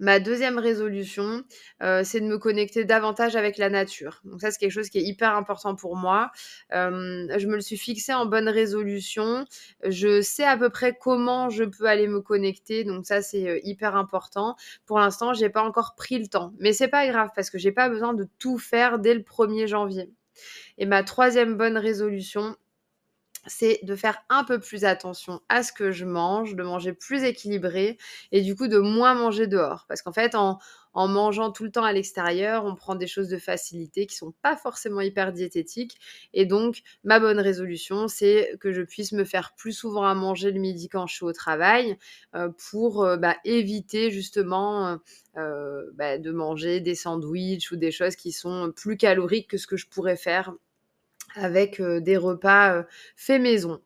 Ma 0.00 0.18
deuxième 0.18 0.58
résolution, 0.58 1.44
euh, 1.82 2.00
c'est 2.04 2.20
de 2.20 2.26
me 2.26 2.38
connecter 2.38 2.86
davantage 2.86 3.36
avec 3.36 3.58
la 3.58 3.68
nature. 3.68 4.22
Donc 4.24 4.40
ça, 4.40 4.50
c'est 4.50 4.58
quelque 4.58 4.72
chose 4.72 4.88
qui 4.88 4.96
est 4.96 5.02
hyper 5.02 5.36
important 5.36 5.76
pour 5.76 5.94
moi. 5.94 6.30
Euh, 6.72 7.28
je 7.38 7.46
me 7.46 7.54
le 7.54 7.60
suis 7.60 7.76
fixé 7.76 8.14
en 8.14 8.24
bonne 8.24 8.48
résolution. 8.48 9.44
Je 9.84 10.22
sais 10.22 10.44
à 10.44 10.56
peu 10.56 10.70
près 10.70 10.96
comment 10.98 11.50
je 11.50 11.64
peux 11.64 11.84
aller 11.84 12.08
me 12.08 12.22
connecter. 12.22 12.82
Donc 12.84 13.04
ça, 13.04 13.20
c'est 13.20 13.46
euh, 13.46 13.60
hyper 13.62 13.94
important. 13.94 14.56
Pour 14.86 14.98
l'instant, 14.98 15.34
j'ai 15.34 15.50
pas 15.50 15.62
encore 15.62 15.94
pris 15.94 16.18
le 16.18 16.28
temps, 16.28 16.54
mais 16.58 16.72
c'est 16.72 16.88
pas 16.88 17.06
grave 17.06 17.28
parce 17.36 17.50
que 17.50 17.58
j'ai 17.58 17.72
pas 17.72 17.90
besoin 17.90 18.14
de 18.14 18.26
tout 18.38 18.56
faire 18.56 19.00
dès 19.00 19.12
le 19.12 19.20
1er 19.20 19.66
janvier. 19.66 20.10
Et 20.78 20.86
ma 20.86 21.04
troisième 21.04 21.56
bonne 21.58 21.76
résolution, 21.76 22.56
c'est 23.46 23.80
de 23.82 23.96
faire 23.96 24.18
un 24.28 24.44
peu 24.44 24.60
plus 24.60 24.84
attention 24.84 25.40
à 25.48 25.62
ce 25.62 25.72
que 25.72 25.90
je 25.90 26.04
mange, 26.04 26.54
de 26.54 26.62
manger 26.62 26.92
plus 26.92 27.22
équilibré 27.22 27.98
et 28.32 28.42
du 28.42 28.54
coup 28.54 28.68
de 28.68 28.78
moins 28.78 29.14
manger 29.14 29.46
dehors. 29.46 29.86
Parce 29.88 30.02
qu'en 30.02 30.12
fait, 30.12 30.34
en, 30.34 30.58
mangeant 30.94 31.52
tout 31.52 31.64
le 31.64 31.70
temps 31.70 31.84
à 31.84 31.92
l'extérieur, 31.92 32.64
on 32.64 32.74
prend 32.74 32.96
des 32.96 33.06
choses 33.06 33.28
de 33.28 33.38
facilité 33.38 34.06
qui 34.06 34.16
sont 34.16 34.32
pas 34.42 34.56
forcément 34.56 35.00
hyper 35.00 35.32
diététiques. 35.32 35.96
Et 36.34 36.46
donc, 36.46 36.82
ma 37.04 37.20
bonne 37.20 37.38
résolution, 37.38 38.08
c'est 38.08 38.56
que 38.60 38.72
je 38.72 38.82
puisse 38.82 39.12
me 39.12 39.24
faire 39.24 39.54
plus 39.56 39.72
souvent 39.72 40.04
à 40.04 40.14
manger 40.14 40.50
le 40.50 40.60
midi 40.60 40.88
quand 40.88 41.06
je 41.06 41.14
suis 41.14 41.24
au 41.24 41.32
travail 41.32 41.96
euh, 42.34 42.50
pour 42.70 43.04
euh, 43.04 43.16
bah, 43.16 43.36
éviter 43.44 44.10
justement 44.10 44.98
euh, 45.36 45.84
bah, 45.94 46.18
de 46.18 46.30
manger 46.32 46.80
des 46.80 46.96
sandwichs 46.96 47.70
ou 47.70 47.76
des 47.76 47.92
choses 47.92 48.16
qui 48.16 48.32
sont 48.32 48.72
plus 48.74 48.96
caloriques 48.96 49.48
que 49.48 49.58
ce 49.58 49.66
que 49.66 49.76
je 49.76 49.86
pourrais 49.86 50.16
faire 50.16 50.52
avec 51.34 51.80
des 51.80 52.16
repas 52.16 52.84
faits 53.16 53.40
maison. 53.40 53.80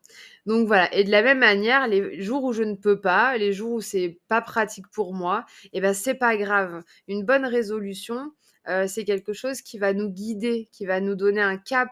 Donc 0.47 0.67
voilà, 0.67 0.95
et 0.95 1.05
de 1.05 1.11
la 1.11 1.23
même 1.23 1.39
manière, 1.39 1.87
les 1.89 2.21
jours 2.21 2.45
où 2.45 2.53
je 2.53 2.63
ne 2.63 2.75
peux 2.75 3.01
pas, 3.01 3.37
les 3.39 3.53
jours 3.53 3.73
où 3.73 3.81
c'est 3.81 4.21
pas 4.29 4.43
pratique 4.43 4.89
pour 4.89 5.15
moi, 5.15 5.47
eh 5.73 5.81
ben 5.81 5.95
c'est 5.95 6.15
pas 6.15 6.37
grave. 6.37 6.83
Une 7.09 7.25
bonne 7.25 7.47
résolution, 7.47 8.33
c'est 8.87 9.05
quelque 9.05 9.33
chose 9.33 9.63
qui 9.63 9.79
va 9.79 9.95
nous 9.95 10.11
guider, 10.11 10.69
qui 10.73 10.85
va 10.87 11.01
nous 11.01 11.15
donner 11.15 11.41
un 11.41 11.57
cap, 11.57 11.89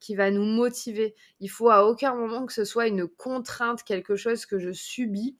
qui 0.00 0.16
va 0.16 0.32
nous 0.32 0.44
motiver. 0.44 1.14
Il 1.38 1.48
faut 1.48 1.70
à 1.70 1.86
aucun 1.86 2.16
moment 2.16 2.44
que 2.44 2.52
ce 2.52 2.64
soit 2.64 2.88
une 2.88 3.06
contrainte, 3.06 3.84
quelque 3.84 4.16
chose 4.16 4.46
que 4.46 4.58
je 4.58 4.72
subis 4.72 5.36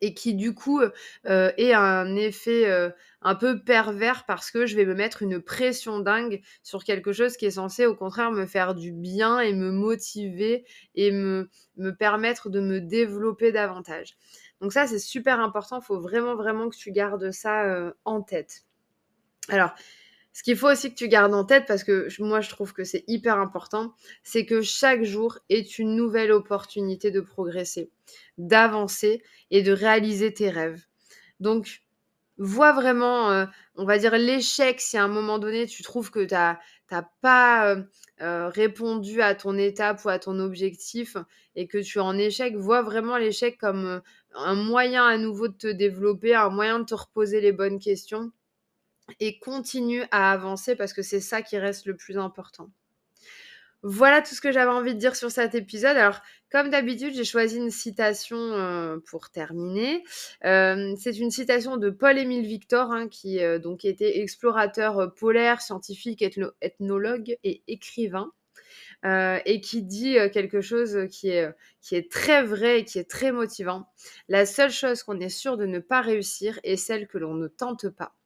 et 0.00 0.14
qui 0.14 0.34
du 0.34 0.54
coup 0.54 0.80
euh, 0.80 1.52
est 1.56 1.72
un 1.72 2.16
effet 2.16 2.68
euh, 2.68 2.90
un 3.22 3.34
peu 3.34 3.62
pervers 3.62 4.24
parce 4.26 4.50
que 4.50 4.66
je 4.66 4.76
vais 4.76 4.84
me 4.84 4.94
mettre 4.94 5.22
une 5.22 5.40
pression 5.40 6.00
dingue 6.00 6.42
sur 6.62 6.84
quelque 6.84 7.12
chose 7.12 7.36
qui 7.36 7.46
est 7.46 7.52
censé 7.52 7.86
au 7.86 7.94
contraire 7.94 8.30
me 8.30 8.46
faire 8.46 8.74
du 8.74 8.92
bien 8.92 9.40
et 9.40 9.54
me 9.54 9.70
motiver 9.70 10.64
et 10.94 11.10
me, 11.10 11.48
me 11.76 11.90
permettre 11.90 12.50
de 12.50 12.60
me 12.60 12.80
développer 12.80 13.52
davantage. 13.52 14.16
Donc 14.60 14.72
ça 14.72 14.86
c'est 14.86 14.98
super 14.98 15.40
important, 15.40 15.80
il 15.80 15.84
faut 15.84 16.00
vraiment 16.00 16.36
vraiment 16.36 16.68
que 16.68 16.76
tu 16.76 16.92
gardes 16.92 17.30
ça 17.30 17.64
euh, 17.64 17.92
en 18.04 18.22
tête. 18.22 18.64
Alors, 19.48 19.70
ce 20.38 20.44
qu'il 20.44 20.56
faut 20.56 20.68
aussi 20.68 20.90
que 20.90 20.94
tu 20.94 21.08
gardes 21.08 21.34
en 21.34 21.44
tête, 21.44 21.64
parce 21.66 21.82
que 21.82 22.06
moi 22.22 22.40
je 22.40 22.48
trouve 22.48 22.72
que 22.72 22.84
c'est 22.84 23.02
hyper 23.08 23.40
important, 23.40 23.92
c'est 24.22 24.46
que 24.46 24.62
chaque 24.62 25.02
jour 25.02 25.40
est 25.48 25.80
une 25.80 25.96
nouvelle 25.96 26.30
opportunité 26.30 27.10
de 27.10 27.20
progresser, 27.20 27.90
d'avancer 28.38 29.20
et 29.50 29.62
de 29.62 29.72
réaliser 29.72 30.32
tes 30.32 30.48
rêves. 30.48 30.84
Donc, 31.40 31.82
vois 32.36 32.72
vraiment, 32.72 33.32
euh, 33.32 33.46
on 33.74 33.84
va 33.84 33.98
dire, 33.98 34.16
l'échec 34.16 34.80
si 34.80 34.96
à 34.96 35.02
un 35.02 35.08
moment 35.08 35.40
donné 35.40 35.66
tu 35.66 35.82
trouves 35.82 36.12
que 36.12 36.24
tu 36.24 36.34
n'as 36.34 37.02
pas 37.20 37.74
euh, 37.74 37.82
euh, 38.20 38.48
répondu 38.48 39.20
à 39.20 39.34
ton 39.34 39.58
étape 39.58 40.04
ou 40.04 40.08
à 40.08 40.20
ton 40.20 40.38
objectif 40.38 41.16
et 41.56 41.66
que 41.66 41.78
tu 41.78 41.98
es 41.98 42.00
en 42.00 42.16
échec, 42.16 42.54
vois 42.54 42.82
vraiment 42.82 43.16
l'échec 43.16 43.58
comme 43.58 44.00
un 44.36 44.54
moyen 44.54 45.04
à 45.04 45.18
nouveau 45.18 45.48
de 45.48 45.56
te 45.56 45.66
développer, 45.66 46.36
un 46.36 46.50
moyen 46.50 46.78
de 46.78 46.84
te 46.84 46.94
reposer 46.94 47.40
les 47.40 47.50
bonnes 47.50 47.80
questions 47.80 48.30
et 49.20 49.38
continue 49.38 50.04
à 50.10 50.32
avancer 50.32 50.76
parce 50.76 50.92
que 50.92 51.02
c'est 51.02 51.20
ça 51.20 51.42
qui 51.42 51.58
reste 51.58 51.86
le 51.86 51.96
plus 51.96 52.18
important. 52.18 52.70
Voilà 53.84 54.22
tout 54.22 54.34
ce 54.34 54.40
que 54.40 54.50
j'avais 54.50 54.72
envie 54.72 54.94
de 54.94 54.98
dire 54.98 55.14
sur 55.14 55.30
cet 55.30 55.54
épisode. 55.54 55.96
Alors, 55.96 56.20
comme 56.50 56.68
d'habitude, 56.68 57.14
j'ai 57.14 57.24
choisi 57.24 57.58
une 57.58 57.70
citation 57.70 58.36
euh, 58.36 58.98
pour 59.08 59.30
terminer. 59.30 60.02
Euh, 60.44 60.94
c'est 60.98 61.16
une 61.16 61.30
citation 61.30 61.76
de 61.76 61.88
Paul-Émile 61.88 62.44
Victor, 62.44 62.90
hein, 62.90 63.06
qui 63.06 63.40
euh, 63.40 63.60
donc 63.60 63.84
était 63.84 64.18
explorateur 64.18 65.14
polaire, 65.14 65.60
scientifique, 65.60 66.24
ethnologue 66.60 67.36
et 67.44 67.62
écrivain. 67.68 68.32
et 69.04 69.60
qui 69.60 69.82
dit 69.84 70.16
quelque 70.32 70.60
chose 70.60 71.06
qui 71.10 71.28
est, 71.30 71.48
qui 71.80 71.94
est 71.94 72.10
très 72.10 72.42
vrai 72.42 72.80
et 72.80 72.84
qui 72.84 72.98
est 72.98 73.08
très 73.08 73.30
motivant. 73.30 73.86
La 74.28 74.44
seule 74.44 74.72
chose 74.72 75.04
qu'on 75.04 75.20
est 75.20 75.28
sûr 75.28 75.56
de 75.56 75.66
ne 75.66 75.78
pas 75.78 76.00
réussir 76.00 76.58
est 76.64 76.76
celle 76.76 77.06
que 77.06 77.18
l'on 77.18 77.34
ne 77.34 77.46
tente 77.46 77.88
pas. 77.90 78.17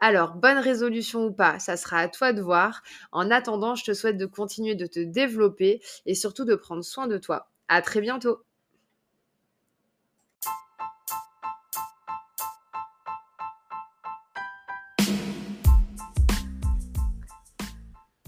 Alors, 0.00 0.34
bonne 0.34 0.58
résolution 0.58 1.26
ou 1.26 1.32
pas, 1.32 1.58
ça 1.58 1.76
sera 1.76 1.98
à 1.98 2.08
toi 2.08 2.32
de 2.32 2.40
voir. 2.40 2.82
En 3.10 3.32
attendant, 3.32 3.74
je 3.74 3.84
te 3.84 3.94
souhaite 3.94 4.16
de 4.16 4.26
continuer 4.26 4.76
de 4.76 4.86
te 4.86 5.00
développer 5.00 5.80
et 6.06 6.14
surtout 6.14 6.44
de 6.44 6.54
prendre 6.54 6.84
soin 6.84 7.08
de 7.08 7.18
toi. 7.18 7.50
À 7.66 7.82
très 7.82 8.00
bientôt. 8.00 8.38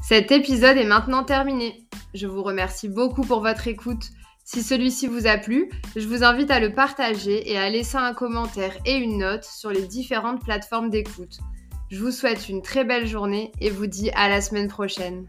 Cet 0.03 0.33
épisode 0.33 0.77
est 0.77 0.85
maintenant 0.85 1.23
terminé. 1.23 1.87
Je 2.15 2.27
vous 2.27 2.43
remercie 2.43 2.89
beaucoup 2.89 3.23
pour 3.23 3.43
votre 3.43 3.69
écoute. 3.69 4.07
Si 4.43 4.65
celui-ci 4.65 5.07
vous 5.07 5.29
a 5.29 5.39
plu, 5.39 5.71
je 5.95 6.09
vous 6.09 6.25
invite 6.25 6.51
à 6.51 6.59
le 6.59 6.75
partager 6.75 7.49
et 7.49 7.57
à 7.57 7.71
laisser 7.71 7.97
un 7.97 8.13
commentaire 8.13 8.77
et 8.85 8.97
une 8.97 9.19
note 9.19 9.45
sur 9.45 9.71
les 9.71 9.87
différentes 9.87 10.43
plateformes 10.43 10.91
d'écoute. 10.91 11.39
Je 11.91 11.99
vous 11.99 12.13
souhaite 12.13 12.49
une 12.49 12.63
très 12.63 12.85
belle 12.85 13.09
journée 13.09 13.51
et 13.61 13.69
vous 13.69 13.89
dis 13.89 14.11
à 14.11 14.29
la 14.29 14.41
semaine 14.41 14.69
prochaine. 14.69 15.27